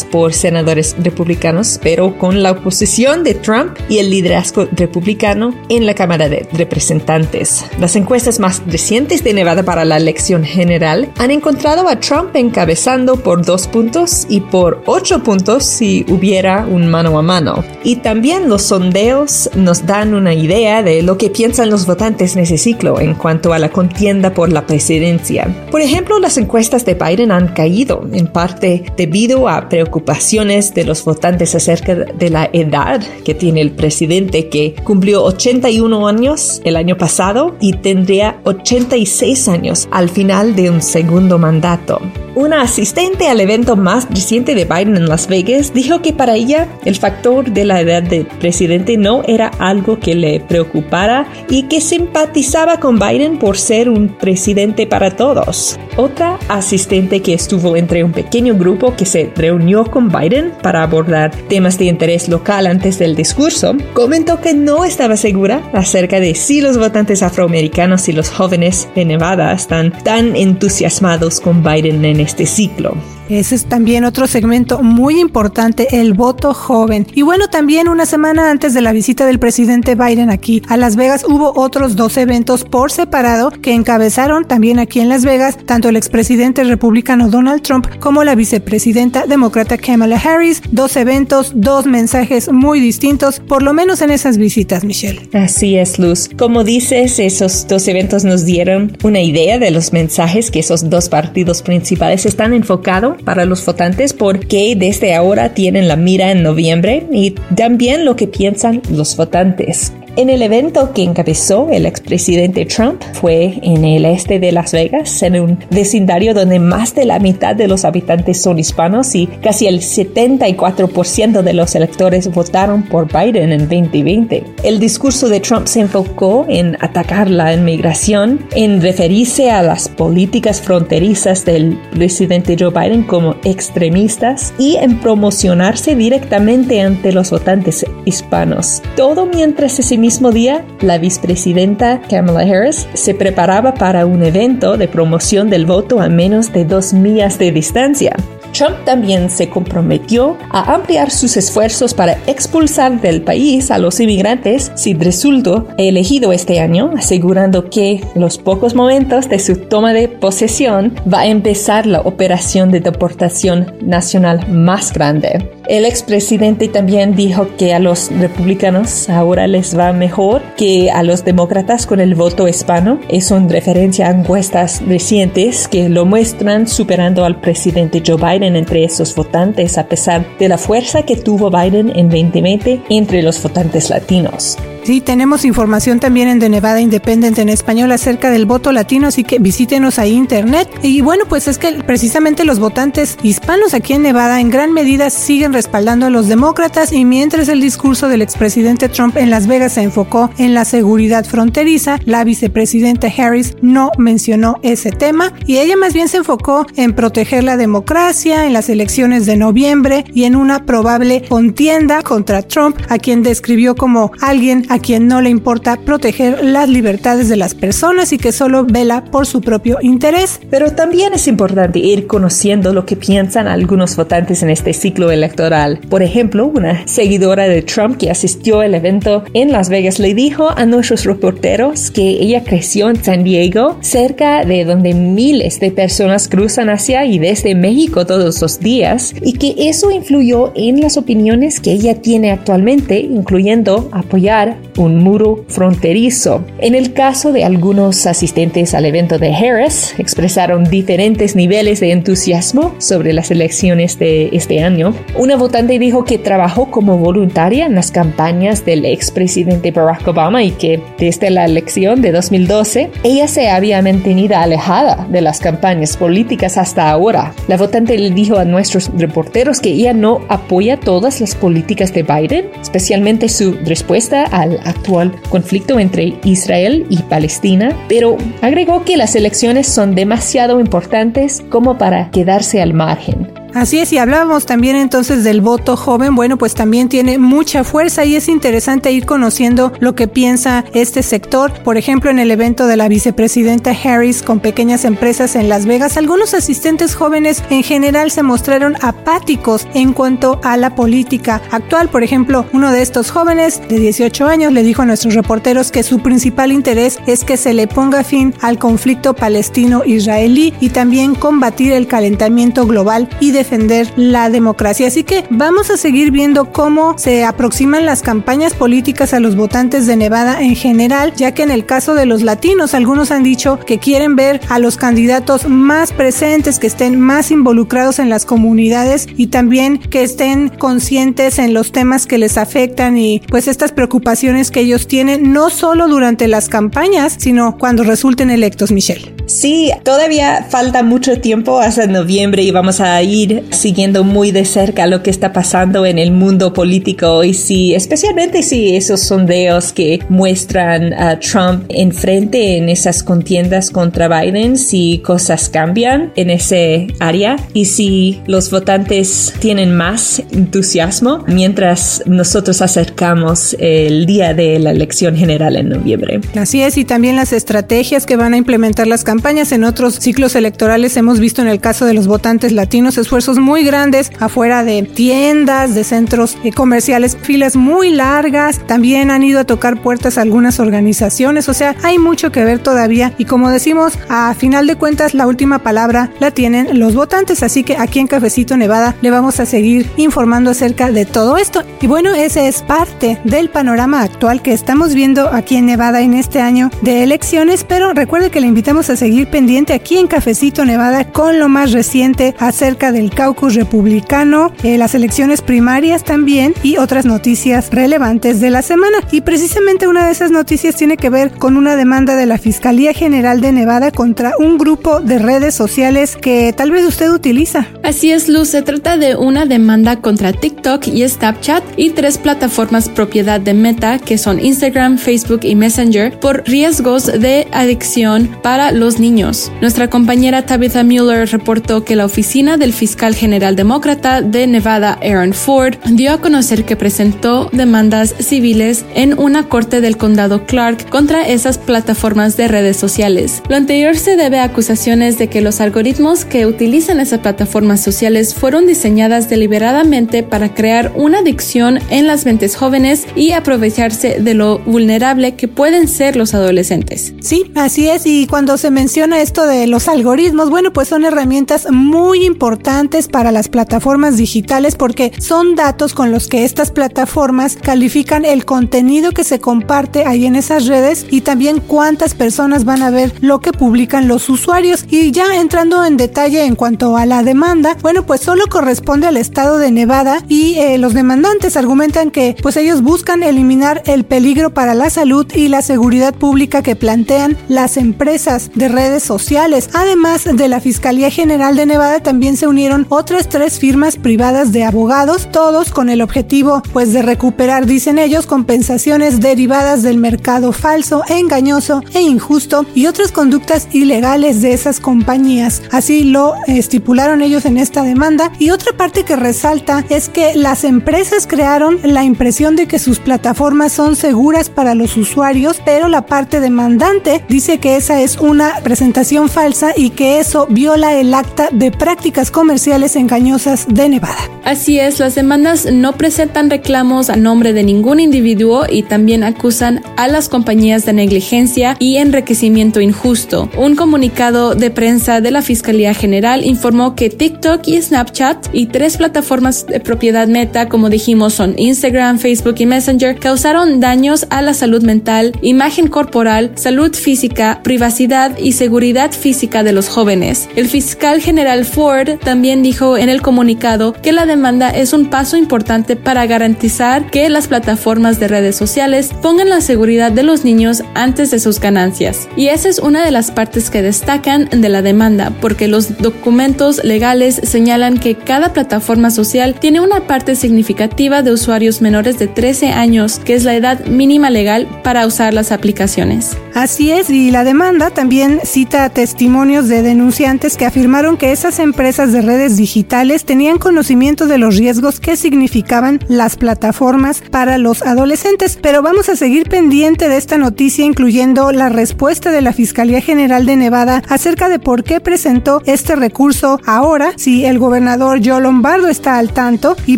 por 0.04 0.34
senadores 0.34 0.96
republicanos, 0.98 1.80
pero 1.84 2.18
con 2.18 2.42
la 2.42 2.52
oposición 2.52 3.24
de 3.24 3.36
Trump 3.36 3.78
y 3.90 4.00
el 4.00 4.10
liderazgo 4.10 4.68
republicano 4.72 5.54
en 5.70 5.86
la 5.86 5.94
Cámara 5.94 6.30
de 6.30 6.48
Representantes. 6.54 7.66
Las 7.80 7.96
encuestas 7.96 8.40
más 8.40 8.64
recientes 8.66 9.24
de 9.24 9.34
Nevada 9.34 9.64
para 9.64 9.86
la 9.86 9.98
elección 9.98 10.44
general 10.44 11.12
han 11.20 11.32
encontrado 11.32 11.88
a 11.88 12.00
Trump 12.00 12.36
encabezando 12.36 13.18
por 13.18 13.46
dos 13.46 13.68
puntos 13.68 14.26
y 14.30 14.40
por 14.40 14.82
ocho 14.86 15.22
puntos 15.24 15.66
si 15.66 16.06
hubiera 16.10 16.66
un 16.66 16.90
mano 16.90 17.20
a 17.20 17.22
mano. 17.22 17.64
Y 17.84 17.98
también 17.98 18.50
los 18.50 18.64
sondeos 18.64 19.50
nos 19.56 19.86
dan 19.86 20.14
una 20.14 20.34
idea 20.34 20.82
de 20.82 21.04
lo 21.04 21.18
que 21.18 21.30
piensan 21.30 21.70
los 21.70 21.86
votantes 21.86 22.36
en 22.36 22.44
ese 22.44 22.58
ciclo 22.58 23.00
en 23.00 23.14
cuanto 23.14 23.54
a 23.54 23.60
la 23.60 23.70
contienda 23.70 24.34
por 24.34 24.52
la 24.52 24.66
presidencia. 24.66 25.48
Por 25.72 25.82
ejemplo, 25.82 26.20
las 26.20 26.38
encuestas 26.38 26.86
de 26.86 26.94
Biden 26.94 27.32
han 27.32 27.50
caído, 27.50 28.08
en 28.12 28.28
parte 28.28 28.86
debido 28.96 29.50
a 29.50 29.70
preocupaciones 29.70 29.83
de 29.86 30.84
los 30.86 31.04
votantes 31.06 31.56
acerca 31.56 31.96
de 31.96 32.30
la 32.30 32.50
edad 32.54 33.02
que 33.24 33.34
tiene 33.34 33.62
el 33.62 33.72
presidente, 33.72 34.50
que 34.50 34.76
cumplió 34.84 35.24
81 35.24 36.08
años 36.08 36.62
el 36.64 36.76
año 36.76 36.98
pasado 36.98 37.56
y 37.60 37.74
tendría 37.74 38.40
86 38.44 39.48
años 39.48 39.88
al 39.92 40.10
final 40.10 40.56
de 40.56 40.70
un 40.70 40.82
segundo 40.82 41.38
mandato. 41.38 42.02
Una 42.36 42.64
asistente 42.64 43.28
al 43.28 43.40
evento 43.42 43.76
más 43.76 44.10
reciente 44.10 44.56
de 44.56 44.66
Biden 44.66 44.98
en 44.98 45.08
Las 45.08 45.28
Vegas 45.28 45.72
dijo 45.72 46.02
que 46.02 46.14
para 46.14 46.36
ella 46.36 46.68
el 46.84 46.96
factor 46.96 47.52
de 47.52 47.64
la 47.64 47.80
edad 47.80 48.02
del 48.02 48.26
presidente 48.26 48.98
no 48.98 49.22
era 49.28 49.50
algo 49.60 50.00
que 50.00 50.16
le 50.16 50.40
preocupara 50.40 51.28
y 51.48 51.64
que 51.64 51.80
simpatizaba 51.80 52.80
con 52.80 52.98
Biden 52.98 53.38
por 53.38 53.56
ser 53.58 53.88
un 53.88 54.08
presidente 54.08 54.88
para 54.88 55.12
todos. 55.12 55.78
Otra 55.96 56.40
asistente 56.50 57.22
que 57.22 57.36
estuvo 57.36 57.76
entre 57.78 58.04
un 58.04 58.12
pequeño 58.12 58.56
grupo 58.56 58.96
que 58.96 59.06
se 59.06 59.32
reunió 59.36 59.73
con 59.82 60.10
Biden 60.10 60.54
para 60.62 60.84
abordar 60.84 61.32
temas 61.50 61.80
de 61.80 61.86
interés 61.86 62.30
local 62.30 62.68
antes 62.68 63.00
del 63.00 63.16
discurso, 63.16 63.76
comentó 63.94 64.40
que 64.40 64.54
no 64.54 64.86
estaba 64.86 65.18
segura 65.18 65.64
acerca 65.74 66.20
de 66.20 66.36
si 66.36 66.62
los 66.62 66.78
votantes 66.78 67.24
afroamericanos 67.24 68.08
y 68.08 68.14
los 68.14 68.30
jóvenes 68.30 68.88
de 68.96 69.06
Nevada 69.06 69.52
están 69.52 69.92
tan 70.04 70.36
entusiasmados 70.36 71.42
con 71.42 71.64
Biden 71.64 72.06
en 72.06 72.20
este 72.20 72.46
ciclo. 72.46 72.96
Ese 73.30 73.56
es 73.56 73.66
también 73.66 74.04
otro 74.06 74.28
segmento 74.28 74.82
muy 74.82 75.20
importante, 75.20 76.00
el 76.00 76.14
voto 76.14 76.54
joven. 76.54 77.08
Y 77.14 77.22
bueno, 77.22 77.48
también 77.48 77.88
una 77.88 78.06
semana 78.06 78.52
antes 78.52 78.74
de 78.74 78.82
la 78.82 78.92
visita 78.92 79.26
del 79.26 79.40
presidente 79.40 79.96
Biden 79.96 80.30
aquí 80.30 80.62
a 80.68 80.78
Las 80.78 80.96
Vegas 80.96 81.26
hubo 81.28 81.54
otros 81.56 81.96
dos 81.96 82.18
eventos 82.18 82.64
por 82.66 82.92
separado 82.92 83.52
que 83.52 83.74
encabezaron 83.74 84.46
también 84.46 84.80
aquí 84.80 85.00
en 85.00 85.10
Las 85.10 85.24
Vegas 85.26 85.58
tanto 85.66 85.90
el 85.90 85.96
expresidente 85.96 86.64
republicano 86.64 87.30
Donald 87.30 87.62
Trump 87.62 87.88
como 88.00 88.24
la 88.24 88.36
vicepresidenta 88.36 89.26
demócrata 89.26 89.78
Kamala 89.78 90.18
Harris. 90.18 90.62
Dos 90.72 90.98
eventos, 90.98 91.54
dos 91.56 91.86
mensajes 91.86 92.52
muy 92.52 92.80
distintos, 92.80 93.40
por 93.40 93.64
lo 93.64 93.74
menos 93.74 94.02
en 94.02 94.12
esas 94.12 94.38
visitas, 94.38 94.84
Michelle. 94.84 95.30
Así 95.34 95.78
es, 95.78 96.00
Luz. 96.00 96.30
Como 96.38 96.64
dices, 96.64 97.20
esos 97.20 97.68
dos 97.68 97.88
eventos 97.88 98.24
nos 98.24 98.46
dieron 98.46 98.98
una 99.04 99.22
idea 99.22 99.60
de 99.60 99.72
los 99.72 99.94
mensajes 99.94 100.52
que 100.52 100.60
esos 100.60 100.90
dos 100.90 101.10
partidos 101.10 101.62
principales 101.62 102.26
están 102.26 102.54
enfocados 102.54 103.13
para 103.18 103.46
los 103.46 103.66
votantes 103.66 104.14
porque 104.14 104.76
desde 104.78 105.16
ahora 105.16 105.54
tienen 105.54 105.88
la 105.88 105.96
mira 105.96 106.32
en 106.32 106.44
noviembre 106.44 107.06
y 107.12 107.32
también 107.56 108.06
lo 108.06 108.16
que 108.16 108.28
piensan 108.28 108.82
los 108.90 109.16
votantes. 109.16 109.94
En 110.16 110.30
el 110.30 110.44
evento 110.44 110.94
que 110.94 111.02
encabezó 111.02 111.70
el 111.72 111.88
expresidente 111.88 112.68
Trump 112.68 113.02
fue 113.14 113.58
en 113.64 113.84
el 113.84 114.06
este 114.06 114.40
de 114.40 114.52
Las 114.52 114.72
Vegas, 114.72 115.24
en 115.24 115.40
un 115.40 115.58
vecindario 115.72 116.36
donde 116.36 116.60
más 116.60 116.94
de 116.94 117.06
la 117.06 117.18
mitad 117.18 117.56
de 117.56 117.68
los 117.68 117.84
habitantes 117.84 118.40
son 118.40 118.60
hispanos 118.60 119.16
y 119.16 119.26
casi 119.26 119.66
el 119.66 119.80
74% 119.80 121.42
de 121.42 121.54
los 121.54 121.74
electores 121.74 122.32
votaron 122.32 122.84
por 122.84 123.08
Biden 123.12 123.52
en 123.52 123.62
2020. 123.62 124.44
El 124.64 124.80
discurso 124.80 125.30
de 125.30 125.40
Trump 125.40 125.66
se 125.66 125.82
enfocó 125.82 126.46
en 126.48 126.78
atacar 126.80 127.28
la 127.32 127.52
inmigración, 127.52 128.46
en 128.56 128.84
referirse 128.84 129.50
a 129.50 129.64
las 129.64 129.90
políticas 129.90 130.62
fronterizas 130.62 131.44
del 131.44 131.76
presidente 131.92 132.56
Joe 132.60 132.70
Biden 132.70 133.02
como 133.02 133.36
extremistas 133.44 134.54
y 134.60 134.76
en 134.76 135.00
promocionarse 135.00 135.96
directamente 135.96 136.82
ante 136.82 137.12
los 137.12 137.32
votantes 137.32 137.84
hispanos. 138.06 138.84
Todo 138.96 139.26
mientras 139.26 139.72
se 139.72 139.82
mismo 140.04 140.34
día, 140.34 140.66
la 140.82 140.98
vicepresidenta 140.98 142.02
Kamala 142.10 142.42
Harris 142.42 142.90
se 142.94 143.16
preparaba 143.16 143.74
para 143.74 144.06
un 144.06 144.22
evento 144.22 144.76
de 144.76 144.90
promoción 144.90 145.50
del 145.50 145.66
voto 145.66 146.02
a 146.02 146.10
menos 146.10 146.52
de 146.52 146.66
dos 146.66 146.92
millas 146.92 147.40
de 147.40 147.54
distancia. 147.54 148.14
Trump 148.52 148.76
también 148.84 149.30
se 149.30 149.50
comprometió 149.50 150.38
a 150.52 150.74
ampliar 150.76 151.10
sus 151.10 151.38
esfuerzos 151.38 151.94
para 151.94 152.18
expulsar 152.28 153.00
del 153.00 153.22
país 153.22 153.72
a 153.72 153.78
los 153.78 153.98
inmigrantes 154.02 154.74
si 154.76 154.94
resultó 154.94 155.70
elegido 155.78 156.34
este 156.34 156.60
año, 156.60 156.92
asegurando 156.98 157.70
que 157.70 158.04
los 158.14 158.38
pocos 158.38 158.76
momentos 158.76 159.30
de 159.30 159.40
su 159.40 159.56
toma 159.56 159.94
de 159.94 160.10
posesión 160.10 160.94
va 161.12 161.22
a 161.22 161.28
empezar 161.28 161.88
la 161.88 162.02
operación 162.02 162.72
de 162.72 162.82
deportación 162.82 163.74
nacional 163.82 164.50
más 164.50 164.92
grande. 164.92 165.50
El 165.68 165.86
expresidente 165.86 166.68
también 166.68 167.16
dijo 167.16 167.48
que 167.58 167.74
a 167.74 167.80
los 167.80 168.12
republicanos 168.12 169.10
ahora 169.10 169.48
les 169.48 169.78
va 169.78 169.94
mejor 169.94 170.42
que 170.58 170.92
a 170.92 171.04
los 171.04 171.24
demócratas 171.24 171.86
con 171.86 172.02
el 172.02 172.16
voto 172.16 172.50
hispano. 172.50 173.00
Es 173.08 173.32
una 173.32 173.48
referencia 173.48 174.08
a 174.08 174.12
encuestas 174.12 174.86
recientes 174.86 175.70
que 175.70 175.88
lo 175.88 176.06
muestran 176.06 176.68
superando 176.68 177.24
al 177.24 177.40
presidente 177.40 178.04
Joe 178.06 178.18
Biden 178.18 178.58
entre 178.58 178.84
esos 178.84 179.16
votantes 179.16 179.78
a 179.78 179.88
pesar 179.88 180.26
de 180.38 180.50
la 180.50 180.58
fuerza 180.58 181.04
que 181.04 181.16
tuvo 181.16 181.50
Biden 181.50 181.94
en 181.96 182.10
2020 182.10 182.82
entre 182.90 183.24
los 183.24 183.42
votantes 183.42 183.90
latinos. 183.90 184.58
Sí, 184.84 185.00
tenemos 185.00 185.46
información 185.46 186.02
también 186.02 186.28
en 186.28 186.40
The 186.40 186.50
Nevada 186.50 186.82
Independent 186.82 187.40
en 187.40 187.48
español 187.48 187.94
acerca 187.94 188.30
del 188.30 188.46
voto 188.46 188.74
latino, 188.74 189.08
así 189.08 189.24
que 189.24 189.40
visítenos 189.40 189.98
ahí 189.98 190.12
internet. 190.12 190.68
Y 190.82 191.00
bueno, 191.00 191.24
pues 191.30 191.48
es 191.48 191.58
que 191.58 191.72
precisamente 191.86 192.44
los 192.44 192.60
votantes 192.60 193.18
hispanos 193.24 193.74
aquí 193.74 193.94
en 193.94 194.02
Nevada 194.02 194.42
en 194.42 194.50
gran 194.50 194.74
medida 194.74 195.10
siguen 195.10 195.54
respaldando 195.54 196.08
a 196.08 196.10
los 196.10 196.28
demócratas 196.28 196.92
y 196.92 197.06
mientras 197.06 197.48
el 197.48 197.62
discurso 197.62 198.10
del 198.10 198.22
expresidente 198.22 198.90
Trump 198.90 199.16
en 199.16 199.30
Las 199.30 199.48
Vegas 199.48 199.74
se 199.74 199.84
enfocó 199.84 200.30
en 200.38 200.54
la 200.54 200.66
seguridad 200.66 201.24
fronteriza, 201.24 201.98
la 202.04 202.26
vicepresidenta 202.26 203.08
Harris 203.08 203.56
no 203.62 203.90
mencionó 203.98 204.60
ese 204.64 204.92
tema 204.92 205.32
y 205.48 205.60
ella 205.60 205.78
más 205.78 205.94
bien 205.94 206.10
se 206.10 206.18
enfocó 206.18 206.66
en 206.76 206.94
proteger 206.94 207.46
la 207.46 207.56
democracia 207.56 208.46
en 208.46 208.52
las 208.52 208.68
elecciones 208.68 209.26
de 209.26 209.38
noviembre 209.38 210.04
y 210.14 210.26
en 210.26 210.36
una 210.36 210.66
probable 210.66 211.24
contienda 211.30 212.02
contra 212.02 212.42
Trump, 212.42 212.76
a 212.90 212.98
quien 212.98 213.24
describió 213.24 213.76
como 213.76 214.12
alguien 214.20 214.66
a 214.74 214.80
quien 214.80 215.08
no 215.08 215.22
le 215.22 215.30
importa 215.30 215.78
proteger 215.86 216.44
las 216.44 216.68
libertades 216.68 217.30
de 217.30 217.38
las 217.38 217.54
personas 217.54 218.12
y 218.12 218.18
que 218.18 218.32
solo 218.32 218.66
vela 218.66 219.04
por 219.06 219.28
su 219.28 219.40
propio 219.40 219.78
interés. 219.84 220.40
Pero 220.50 220.72
también 220.72 221.14
es 221.14 221.28
importante 221.28 221.78
ir 221.78 222.08
conociendo 222.08 222.74
lo 222.74 222.84
que 222.84 222.96
piensan 222.96 223.48
algunos 223.48 223.96
votantes 223.96 224.42
en 224.42 224.50
este 224.50 224.74
ciclo 224.74 225.12
electoral. 225.12 225.80
Por 225.90 226.02
ejemplo, 226.02 226.48
una 226.48 226.88
seguidora 226.88 227.48
de 227.48 227.62
Trump 227.62 227.98
que 227.98 228.10
asistió 228.10 228.62
al 228.62 228.74
evento 228.74 229.24
en 229.36 229.52
Las 229.52 229.70
Vegas 229.70 230.00
le 230.00 230.16
dijo 230.16 230.50
a 230.50 230.66
nuestros 230.66 231.04
reporteros 231.06 231.92
que 231.92 232.10
ella 232.10 232.44
creció 232.44 232.90
en 232.90 233.04
San 233.04 233.24
Diego, 233.24 233.78
cerca 233.82 234.44
de 234.44 234.66
donde 234.66 234.96
miles 234.96 235.60
de 235.60 235.70
personas 235.70 236.28
cruzan 236.28 236.72
hacia 236.72 237.06
y 237.06 237.20
desde 237.20 237.54
México 237.54 238.08
todos 238.08 238.42
los 238.42 238.60
días, 238.60 239.14
y 239.22 239.34
que 239.34 239.54
eso 239.70 239.92
influyó 239.92 240.52
en 240.56 240.82
las 240.82 240.98
opiniones 240.98 241.60
que 241.60 241.74
ella 241.74 242.02
tiene 242.02 242.32
actualmente, 242.32 243.00
incluyendo 243.00 243.90
apoyar 243.92 244.63
un 244.78 245.04
muro 245.04 245.46
fronterizo. 245.48 246.44
En 246.60 246.76
el 246.76 246.94
caso 246.94 247.32
de 247.32 247.44
algunos 247.44 248.06
asistentes 248.06 248.74
al 248.74 248.86
evento 248.86 249.20
de 249.20 249.34
Harris, 249.34 249.96
expresaron 249.98 250.66
diferentes 250.66 251.36
niveles 251.36 251.80
de 251.80 251.92
entusiasmo 251.92 252.76
sobre 252.80 253.14
las 253.14 253.32
elecciones 253.32 254.00
de 254.00 254.30
este 254.34 254.64
año. 254.64 254.94
Una 255.18 255.36
votante 255.36 255.80
dijo 255.80 256.06
que 256.06 256.18
trabajó 256.18 256.72
como 256.72 256.98
voluntaria 256.98 257.66
en 257.66 257.76
las 257.76 257.92
campañas 257.92 258.66
del 258.66 258.86
expresidente 258.86 259.72
Barack 259.72 260.08
Obama 260.08 260.44
y 260.44 260.52
que 260.52 260.82
desde 260.98 261.30
la 261.30 261.46
elección 261.46 262.02
de 262.02 262.12
2012 262.12 262.92
ella 263.04 263.28
se 263.28 263.50
había 263.50 263.82
mantenido 263.82 264.36
alejada 264.38 265.08
de 265.10 265.22
las 265.22 265.40
campañas 265.40 265.98
políticas 265.98 266.58
hasta 266.58 266.90
ahora. 266.90 267.34
La 267.48 267.58
votante 267.58 267.98
le 267.98 268.12
dijo 268.12 268.38
a 268.38 268.46
nuestros 268.46 268.92
reporteros 268.98 269.60
que 269.60 269.70
ella 269.70 269.94
no 269.94 270.22
apoya 270.30 270.80
todas 270.80 271.22
las 271.22 271.36
políticas 271.36 271.94
de 271.94 272.04
Biden, 272.04 272.50
especialmente 272.62 273.30
su 273.30 273.54
respuesta 273.66 274.24
al 274.24 274.53
actual 274.64 275.12
conflicto 275.30 275.80
entre 275.80 276.20
Israel 276.24 276.86
y 276.90 276.98
Palestina, 277.04 277.76
pero 277.90 278.18
agregó 278.42 278.84
que 278.86 278.98
las 278.98 279.16
elecciones 279.16 279.68
son 279.68 279.96
demasiado 279.96 280.60
importantes 280.60 281.44
como 281.50 281.78
para 281.78 282.12
quedarse 282.12 282.62
al 282.62 282.74
margen. 282.74 283.33
Así 283.54 283.78
es, 283.78 283.94
y 283.94 284.00
hablábamos 284.00 284.48
también 284.48 284.76
entonces 284.76 285.24
del 285.24 285.42
voto 285.42 285.78
joven, 285.78 286.16
bueno, 286.16 286.38
pues 286.38 286.56
también 286.56 286.90
tiene 286.90 287.20
mucha 287.20 287.64
fuerza 287.64 288.04
y 288.04 288.16
es 288.16 288.28
interesante 288.28 288.92
ir 288.92 289.06
conociendo 289.06 289.72
lo 289.80 289.94
que 289.94 290.08
piensa 290.08 290.66
este 290.74 291.04
sector. 291.04 291.54
Por 291.64 291.78
ejemplo, 291.78 292.10
en 292.10 292.18
el 292.18 292.32
evento 292.32 292.66
de 292.66 292.78
la 292.78 292.88
vicepresidenta 292.88 293.72
Harris 293.72 294.24
con 294.24 294.40
pequeñas 294.40 294.86
empresas 294.86 295.36
en 295.36 295.50
Las 295.50 295.68
Vegas, 295.68 295.98
algunos 295.98 296.34
asistentes 296.34 296.96
jóvenes 296.96 297.44
en 297.52 297.62
general 297.62 298.10
se 298.10 298.24
mostraron 298.24 298.76
apáticos 298.82 299.68
en 299.76 299.94
cuanto 299.94 300.42
a 300.44 300.58
la 300.58 300.74
política 300.74 301.40
actual. 301.52 301.90
Por 301.90 302.02
ejemplo, 302.02 302.48
uno 302.54 302.72
de 302.72 302.82
estos 302.82 303.12
jóvenes 303.12 303.62
de 303.70 303.78
18 303.78 304.26
años 304.26 304.52
le 304.52 304.64
dijo 304.64 304.82
a 304.82 304.88
nuestros 304.88 305.14
reporteros 305.14 305.72
que 305.72 305.84
su 305.84 306.00
principal 306.00 306.52
interés 306.52 306.98
es 307.06 307.24
que 307.24 307.38
se 307.38 307.54
le 307.54 307.68
ponga 307.68 308.04
fin 308.04 308.34
al 308.42 308.58
conflicto 308.58 309.14
palestino-israelí 309.14 310.56
y 310.60 310.70
también 310.70 311.14
combatir 311.14 311.72
el 311.72 311.86
calentamiento 311.86 312.66
global 312.66 313.08
y 313.20 313.30
de 313.32 313.43
defender 313.44 313.92
la 313.98 314.30
democracia. 314.30 314.88
Así 314.88 315.04
que 315.04 315.26
vamos 315.30 315.70
a 315.70 315.76
seguir 315.76 316.12
viendo 316.12 316.52
cómo 316.54 316.98
se 316.98 317.26
aproximan 317.26 317.86
las 317.86 318.02
campañas 318.02 318.54
políticas 318.54 319.14
a 319.14 319.20
los 319.20 319.36
votantes 319.36 319.86
de 319.86 319.98
Nevada 319.98 320.42
en 320.42 320.56
general, 320.56 321.14
ya 321.16 321.34
que 321.34 321.44
en 321.44 321.52
el 321.52 321.66
caso 321.66 321.94
de 321.94 322.06
los 322.06 322.24
latinos, 322.24 322.74
algunos 322.74 323.12
han 323.12 323.24
dicho 323.24 323.60
que 323.60 323.80
quieren 323.80 324.16
ver 324.16 324.40
a 324.48 324.60
los 324.60 324.78
candidatos 324.78 325.50
más 325.50 325.92
presentes, 325.92 326.58
que 326.58 326.68
estén 326.68 327.00
más 327.00 327.32
involucrados 327.32 328.00
en 328.00 328.10
las 328.10 328.26
comunidades 328.26 329.08
y 329.18 329.28
también 329.28 329.78
que 329.78 330.04
estén 330.04 330.48
conscientes 330.48 331.38
en 331.38 331.54
los 331.54 331.74
temas 331.74 332.06
que 332.06 332.18
les 332.18 332.38
afectan 332.38 332.98
y 332.98 333.22
pues 333.28 333.50
estas 333.50 333.74
preocupaciones 333.74 334.52
que 334.52 334.62
ellos 334.62 334.88
tienen, 334.88 335.34
no 335.34 335.50
solo 335.50 335.90
durante 335.90 336.30
las 336.30 336.48
campañas, 336.48 337.18
sino 337.20 337.58
cuando 337.58 337.84
resulten 337.84 338.30
electos, 338.30 338.72
Michelle. 338.72 339.13
Sí, 339.26 339.72
todavía 339.84 340.46
falta 340.50 340.84
mucho 340.84 341.20
tiempo 341.20 341.60
hasta 341.60 341.88
noviembre 341.88 342.44
y 342.44 342.52
vamos 342.52 342.82
a 342.82 343.02
ir 343.02 343.46
siguiendo 343.52 344.04
muy 344.04 344.32
de 344.32 344.46
cerca 344.46 344.86
lo 344.86 345.02
que 345.02 345.10
está 345.10 345.32
pasando 345.32 345.86
en 345.86 345.98
el 345.98 346.12
mundo 346.12 346.54
político 346.54 347.24
y 347.24 347.34
si, 347.34 347.74
especialmente 347.74 348.44
si 348.44 348.76
esos 348.76 349.02
sondeos 349.02 349.72
que 349.72 350.00
muestran 350.10 350.94
a 350.94 351.20
Trump 351.20 351.64
enfrente 351.70 352.58
en 352.58 352.70
esas 352.70 353.02
contiendas 353.02 353.72
contra 353.72 354.08
Biden, 354.08 354.58
si 354.58 355.00
cosas 355.00 355.50
cambian 355.50 356.12
en 356.16 356.30
ese 356.30 356.88
área 357.00 357.38
y 357.54 357.66
si 357.66 358.22
los 358.28 358.52
votantes 358.52 359.34
tienen 359.40 359.76
más 359.76 360.22
entusiasmo 360.32 361.24
mientras 361.28 362.04
nosotros 362.06 362.62
acercamos 362.62 363.56
el 363.60 364.06
día 364.06 364.34
de 364.34 364.60
la 364.60 364.72
elección 364.72 365.16
general 365.16 365.56
en 365.56 365.70
noviembre. 365.70 366.20
Así 366.36 366.62
es, 366.62 366.78
y 366.78 366.86
también 366.86 367.16
las 367.16 367.32
estrategias 367.34 368.06
que 368.06 368.18
van 368.18 368.34
a 368.34 368.38
implementar 368.38 368.88
las 368.88 369.04
campañas 369.04 369.13
en 369.14 369.64
otros 369.64 370.00
ciclos 370.00 370.36
electorales 370.36 370.98
hemos 370.98 371.20
visto 371.20 371.42
en 371.42 371.48
el 371.48 371.60
caso 371.60 371.86
de 371.86 371.94
los 371.94 372.08
votantes 372.08 372.52
latinos 372.52 372.98
esfuerzos 372.98 373.38
muy 373.38 373.64
grandes 373.64 374.12
afuera 374.20 374.64
de 374.64 374.82
tiendas, 374.82 375.76
de 375.76 375.84
centros 375.84 376.36
eh, 376.44 376.52
comerciales, 376.52 377.16
filas 377.22 377.56
muy 377.56 377.92
largas. 377.92 378.60
También 378.66 379.12
han 379.12 379.22
ido 379.22 379.40
a 379.40 379.44
tocar 379.44 379.82
puertas 379.82 380.18
algunas 380.18 380.60
organizaciones. 380.60 381.48
O 381.48 381.54
sea, 381.54 381.76
hay 381.84 382.00
mucho 382.00 382.32
que 382.32 382.44
ver 382.44 382.58
todavía. 382.58 383.14
Y 383.20 383.26
como 383.26 383.52
decimos, 383.52 384.00
a 384.10 384.34
final 384.34 384.66
de 384.66 384.78
cuentas, 384.78 385.14
la 385.14 385.28
última 385.28 385.60
palabra 385.60 386.10
la 386.20 386.32
tienen 386.32 386.80
los 386.80 386.96
votantes. 386.96 387.44
Así 387.44 387.64
que 387.64 387.78
aquí 387.78 388.00
en 388.00 388.08
Cafecito 388.08 388.58
Nevada 388.58 388.96
le 389.02 389.12
vamos 389.12 389.40
a 389.40 389.46
seguir 389.46 389.88
informando 389.98 390.52
acerca 390.52 390.92
de 390.92 391.06
todo 391.06 391.38
esto. 391.38 391.64
Y 391.82 391.88
bueno, 391.88 392.16
ese 392.16 392.48
es 392.48 392.64
parte 392.64 393.20
del 393.24 393.50
panorama 393.50 394.02
actual 394.02 394.42
que 394.42 394.54
estamos 394.54 394.96
viendo 394.96 395.30
aquí 395.30 395.56
en 395.56 395.68
Nevada 395.68 396.02
en 396.02 396.16
este 396.16 396.42
año 396.42 396.72
de 396.82 397.04
elecciones. 397.04 397.64
Pero 397.64 397.94
recuerde 397.94 398.32
que 398.32 398.42
le 398.42 398.48
invitamos 398.48 398.90
a 398.90 398.96
seguir 399.04 399.28
pendiente 399.28 399.74
aquí 399.74 399.98
en 399.98 400.08
Cafecito 400.08 400.64
Nevada 400.64 401.04
con 401.12 401.38
lo 401.38 401.50
más 401.50 401.74
reciente 401.74 402.36
acerca 402.40 402.94
del 402.94 403.10
caucus 403.10 403.54
republicano, 403.54 404.54
eh, 404.64 404.78
las 404.78 404.96
elecciones 404.96 405.42
primarias 405.42 406.06
también 406.06 406.54
y 406.64 406.78
otras 406.78 407.04
noticias 407.04 407.70
relevantes 407.70 408.40
de 408.40 408.50
la 408.50 408.62
semana. 408.62 409.00
Y 409.12 409.20
precisamente 409.20 409.90
una 409.90 410.06
de 410.06 410.14
esas 410.14 410.32
noticias 410.32 410.78
tiene 410.78 410.96
que 410.96 411.10
ver 411.10 411.32
con 411.32 411.58
una 411.58 411.76
demanda 411.76 412.16
de 412.16 412.26
la 412.26 412.38
Fiscalía 412.38 412.94
General 412.94 413.42
de 413.42 413.52
Nevada 413.52 413.92
contra 413.92 414.36
un 414.40 414.58
grupo 414.58 415.02
de 415.02 415.20
redes 415.20 415.54
sociales 415.54 416.16
que 416.16 416.54
tal 416.56 416.72
vez 416.72 416.86
usted 416.86 417.12
utiliza. 417.12 417.68
Así 417.84 418.10
es, 418.10 418.30
Luz, 418.30 418.48
se 418.48 418.62
trata 418.62 418.96
de 418.96 419.18
una 419.18 419.46
demanda 419.46 419.98
contra 420.00 420.32
TikTok 420.32 420.88
y 420.88 421.06
Snapchat 421.06 421.62
y 421.76 421.90
tres 421.90 422.18
plataformas 422.18 422.88
propiedad 422.88 423.42
de 423.42 423.54
Meta 423.54 424.00
que 424.00 424.18
son 424.18 424.40
Instagram, 424.40 424.98
Facebook 424.98 425.42
y 425.44 425.56
Messenger 425.56 426.18
por 426.22 426.44
riesgos 426.46 427.08
de 427.08 427.48
adicción 427.52 428.30
para 428.42 428.72
los 428.72 428.93
niños. 429.00 429.52
Nuestra 429.62 429.90
compañera 429.90 430.46
Tabitha 430.46 430.84
Mueller 430.84 431.30
reportó 431.30 431.84
que 431.84 431.96
la 431.96 432.06
oficina 432.06 432.58
del 432.58 432.74
fiscal 432.74 433.16
general 433.16 433.56
demócrata 433.56 434.22
de 434.22 434.48
Nevada, 434.48 435.00
Aaron 435.02 435.34
Ford, 435.34 435.76
dio 435.92 436.14
a 436.14 436.22
conocer 436.22 436.66
que 436.66 436.76
presentó 436.76 437.50
demandas 437.52 438.16
civiles 438.20 438.86
en 438.96 439.18
una 439.18 439.48
corte 439.50 439.82
del 439.82 439.98
condado 439.98 440.46
Clark 440.46 440.90
contra 440.90 441.28
esas 441.28 441.58
plataformas 441.58 442.38
de 442.38 442.48
redes 442.48 442.78
sociales. 442.78 443.42
Lo 443.50 443.56
anterior 443.56 443.96
se 443.96 444.16
debe 444.16 444.40
a 444.40 444.46
acusaciones 444.46 445.18
de 445.18 445.28
que 445.28 445.42
los 445.42 445.62
algoritmos 445.62 446.26
que 446.26 446.46
utilizan 446.46 447.00
esas 447.00 447.20
plataformas 447.20 447.82
sociales 447.82 448.34
fueron 448.34 448.68
diseñadas 448.68 449.30
deliberadamente 449.30 450.24
para 450.24 450.54
crear 450.54 450.92
una 450.96 451.20
adicción 451.20 451.80
en 451.90 452.08
las 452.08 452.26
mentes 452.26 452.56
jóvenes 452.56 453.06
y 453.16 453.32
aprovecharse 453.32 454.20
de 454.20 454.34
lo 454.34 454.60
vulnerable 454.60 455.36
que 455.36 455.48
pueden 455.48 455.88
ser 455.88 456.16
los 456.16 456.34
adolescentes. 456.34 457.14
Sí, 457.22 457.52
así 457.56 457.88
es, 457.88 458.06
y 458.06 458.28
cuando 458.28 458.58
se 458.58 458.72
menciona 458.84 459.22
esto 459.22 459.48
de 459.48 459.66
los 459.66 459.88
algoritmos, 459.88 460.50
bueno, 460.50 460.74
pues 460.74 460.90
son 460.90 461.06
herramientas 461.06 461.68
muy 461.72 462.26
importantes 462.26 463.08
para 463.08 463.32
las 463.32 463.48
plataformas 463.48 464.18
digitales 464.18 464.76
porque 464.76 465.14
son 465.20 465.56
datos 465.56 465.94
con 465.94 466.12
los 466.12 466.28
que 466.28 466.44
estas 466.44 466.70
plataformas 466.70 467.56
califican 467.56 468.26
el 468.26 468.44
contenido 468.44 469.14
que 469.14 469.24
se 469.24 469.40
comparte 469.40 470.04
ahí 470.06 470.26
en 470.26 470.36
esas 470.36 470.68
redes 470.68 471.06
y 471.10 471.22
también 471.22 471.62
cuántas 471.62 472.14
personas 472.14 472.66
van 472.66 472.84
a 472.84 472.90
ver 472.90 473.14
lo 473.22 473.40
que 473.40 473.54
publican 473.54 474.10
los 474.10 474.28
usuarios. 474.28 474.86
Y 474.90 475.12
ya 475.12 475.38
entrando 475.38 475.86
en 475.86 475.96
detalle 475.96 476.44
en 476.44 476.56
cuanto 476.56 476.98
a 476.98 477.06
la 477.06 477.24
demanda, 477.24 477.78
bueno, 477.82 478.06
pues 478.06 478.20
solo 478.20 478.48
corresponde 478.50 479.08
al 479.08 479.16
estado 479.16 479.60
de 479.60 479.72
Nevada 479.72 480.26
y 480.28 480.56
eh, 480.56 480.78
los 480.78 480.94
demandantes 480.94 481.56
argumentan 481.56 482.12
que 482.12 482.36
pues 482.42 482.58
ellos 482.58 482.82
buscan 482.82 483.24
eliminar 483.24 483.82
el 483.86 484.04
peligro 484.04 484.54
para 484.54 484.74
la 484.74 484.90
salud 484.90 485.26
y 485.34 485.48
la 485.48 485.62
seguridad 485.62 486.14
pública 486.14 486.62
que 486.62 486.76
plantean 486.76 487.38
las 487.48 487.78
empresas 487.78 488.52
de 488.54 488.73
redes 488.74 489.04
sociales. 489.04 489.70
Además 489.74 490.26
de 490.26 490.48
la 490.50 490.60
Fiscalía 490.60 491.10
General 491.10 491.56
de 491.56 491.66
Nevada 491.66 492.02
también 492.02 492.36
se 492.36 492.48
unieron 492.48 492.86
otras 492.90 493.30
tres 493.30 493.60
firmas 493.60 493.96
privadas 493.96 494.52
de 494.52 494.66
abogados, 494.66 495.30
todos 495.32 495.72
con 495.72 495.90
el 495.90 496.02
objetivo 496.02 496.62
pues 496.74 496.92
de 496.92 497.02
recuperar, 497.02 497.66
dicen 497.66 498.00
ellos, 498.00 498.26
compensaciones 498.26 499.22
derivadas 499.22 499.84
del 499.84 499.98
mercado 499.98 500.52
falso, 500.52 501.04
engañoso 501.08 501.82
e 501.94 502.02
injusto 502.02 502.66
y 502.76 502.88
otras 502.88 503.12
conductas 503.12 503.68
ilegales 503.72 504.42
de 504.42 504.54
esas 504.54 504.80
compañías. 504.80 505.62
Así 505.72 506.04
lo 506.04 506.34
estipularon 506.48 507.22
ellos 507.22 507.46
en 507.46 507.58
esta 507.58 507.84
demanda 507.84 508.32
y 508.40 508.50
otra 508.50 508.76
parte 508.76 509.04
que 509.04 509.16
resalta 509.16 509.86
es 509.90 510.10
que 510.10 510.36
las 510.36 510.64
empresas 510.64 511.28
crearon 511.28 511.80
la 511.84 512.04
impresión 512.04 512.56
de 512.56 512.68
que 512.68 512.80
sus 512.80 513.00
plataformas 513.00 513.72
son 513.72 513.96
seguras 513.96 514.50
para 514.50 514.76
los 514.76 514.98
usuarios, 514.98 515.62
pero 515.64 515.88
la 515.88 516.06
parte 516.06 516.40
demandante 516.40 517.24
dice 517.30 517.60
que 517.60 517.76
esa 517.76 518.02
es 518.02 518.18
una 518.18 518.60
presentación 518.64 519.30
falsa 519.30 519.74
y 519.76 519.92
que 519.92 520.20
eso 520.20 520.48
viola 520.50 521.00
el 521.00 521.14
acta 521.14 521.50
de 521.52 521.72
prácticas 521.72 522.32
comerciales 522.32 522.96
engañosas 522.96 523.68
de 523.68 523.90
Nevada. 523.90 524.18
Así 524.44 524.80
es, 524.80 525.00
las 525.00 525.16
demandas 525.16 525.72
no 525.72 525.94
presentan 525.94 526.50
reclamos 526.50 527.10
a 527.10 527.16
nombre 527.16 527.54
de 527.54 527.64
ningún 527.64 528.00
individuo 528.00 528.66
y 528.70 528.84
también 528.84 529.24
acusan 529.24 529.82
a 529.98 530.08
las 530.08 530.30
compañías 530.30 530.86
de 530.86 530.94
negligencia 530.94 531.76
y 531.80 531.98
enriquecimiento 531.98 532.82
injusto. 532.82 533.50
Un 533.58 533.76
comunicado 533.76 534.56
de 534.56 534.72
prensa 534.72 535.22
de 535.22 535.32
la 535.32 535.42
Fiscalía 535.42 535.94
General 535.94 536.46
informó 536.46 536.96
que 536.96 537.10
TikTok 537.10 537.68
y 537.68 537.82
Snapchat 537.82 538.48
y 538.54 538.68
tres 538.68 538.98
plataformas 538.98 539.68
de 539.68 539.80
propiedad 539.80 540.28
meta, 540.28 540.70
como 540.70 540.90
dijimos, 540.90 541.34
son 541.34 541.54
Instagram, 541.58 542.20
Facebook 542.20 542.56
y 542.60 542.66
Messenger, 542.66 543.20
causaron 543.20 543.80
daños 543.80 544.26
a 544.30 544.42
la 544.42 544.54
salud 544.54 544.84
mental, 544.84 545.34
imagen 545.42 545.88
corporal, 545.88 546.52
salud 546.56 546.94
física, 546.96 547.62
privacidad 547.64 548.38
y 548.38 548.53
seguridad 548.54 549.12
física 549.12 549.64
de 549.64 549.74
los 549.74 549.90
jóvenes. 549.90 550.48
El 550.56 550.70
fiscal 550.70 551.22
general 551.22 551.66
Ford 551.66 552.20
también 552.24 552.64
dijo 552.64 552.98
en 552.98 553.10
el 553.10 553.22
comunicado 553.22 553.94
que 553.94 554.12
la 554.12 554.26
demanda 554.26 554.70
es 554.70 554.94
un 554.94 555.08
paso 555.08 555.38
importante 555.38 555.96
para 555.96 556.26
garantizar 556.26 557.10
que 557.12 557.30
las 557.30 557.48
plataformas 557.48 558.20
de 558.20 558.28
redes 558.28 558.56
sociales 558.56 559.12
pongan 559.22 559.50
la 559.50 559.62
seguridad 559.62 560.12
de 560.12 560.24
los 560.24 560.46
niños 560.46 560.84
antes 560.94 561.32
de 561.32 561.40
sus 561.40 561.60
ganancias. 561.60 562.28
Y 562.36 562.48
esa 562.48 562.70
es 562.70 562.80
una 562.80 563.04
de 563.04 563.12
las 563.12 563.32
partes 563.32 563.70
que 563.70 563.82
destacan 563.82 564.50
de 564.50 564.70
la 564.70 564.82
demanda, 564.82 565.32
porque 565.42 565.68
los 565.68 565.98
documentos 565.98 566.84
legales 566.84 567.42
señalan 567.44 568.00
que 568.00 568.16
cada 568.16 568.54
plataforma 568.54 569.12
social 569.12 569.56
tiene 569.60 569.82
una 569.82 570.08
parte 570.08 570.36
significativa 570.36 571.22
de 571.22 571.32
usuarios 571.32 571.82
menores 571.82 572.20
de 572.20 572.28
13 572.28 572.72
años, 572.72 573.20
que 573.20 573.34
es 573.34 573.44
la 573.44 573.56
edad 573.56 573.86
mínima 573.86 574.30
legal 574.30 574.68
para 574.84 575.06
usar 575.06 575.34
las 575.34 575.52
aplicaciones. 575.52 576.38
Así 576.54 576.92
es, 576.92 577.10
y 577.10 577.32
la 577.32 577.44
demanda 577.44 577.90
también 577.90 578.40
cita 578.46 578.90
testimonios 578.90 579.68
de 579.68 579.82
denunciantes 579.82 580.58
que 580.58 580.66
afirmaron 580.66 581.18
que 581.18 581.32
esas 581.32 581.60
empresas 581.60 582.12
de 582.12 582.22
redes 582.22 582.58
digitales 582.58 583.26
tenían 583.26 583.58
conocimiento 583.58 584.28
de 584.28 584.38
los 584.38 584.58
riesgos 584.58 585.00
que 585.00 585.16
significaban 585.16 586.00
las 586.08 586.36
plataformas 586.36 587.22
para 587.32 587.58
los 587.58 587.82
adolescentes. 587.82 588.60
Pero 588.62 588.82
vamos 588.82 589.10
a 589.10 589.16
seguir 589.16 589.50
pendiente 589.50 590.10
de 590.10 590.18
esta 590.18 590.38
noticia, 590.38 590.86
incluyendo 590.86 591.52
la 591.52 591.70
respuesta 591.70 592.32
de 592.32 592.42
la 592.42 592.54
Fiscalía 592.54 593.02
General 593.02 593.46
de 593.46 593.56
Nevada 593.56 594.04
acerca 594.10 594.50
de 594.50 594.60
por 594.60 594.84
qué 594.84 595.00
presentó 595.00 595.62
este 595.66 595.96
recurso 595.96 596.60
ahora, 596.66 597.14
si 597.16 597.46
el 597.46 597.60
gobernador 597.60 598.20
Joe 598.24 598.42
Lombardo 598.42 598.88
está 598.88 599.18
al 599.18 599.32
tanto, 599.32 599.76
y 599.86 599.98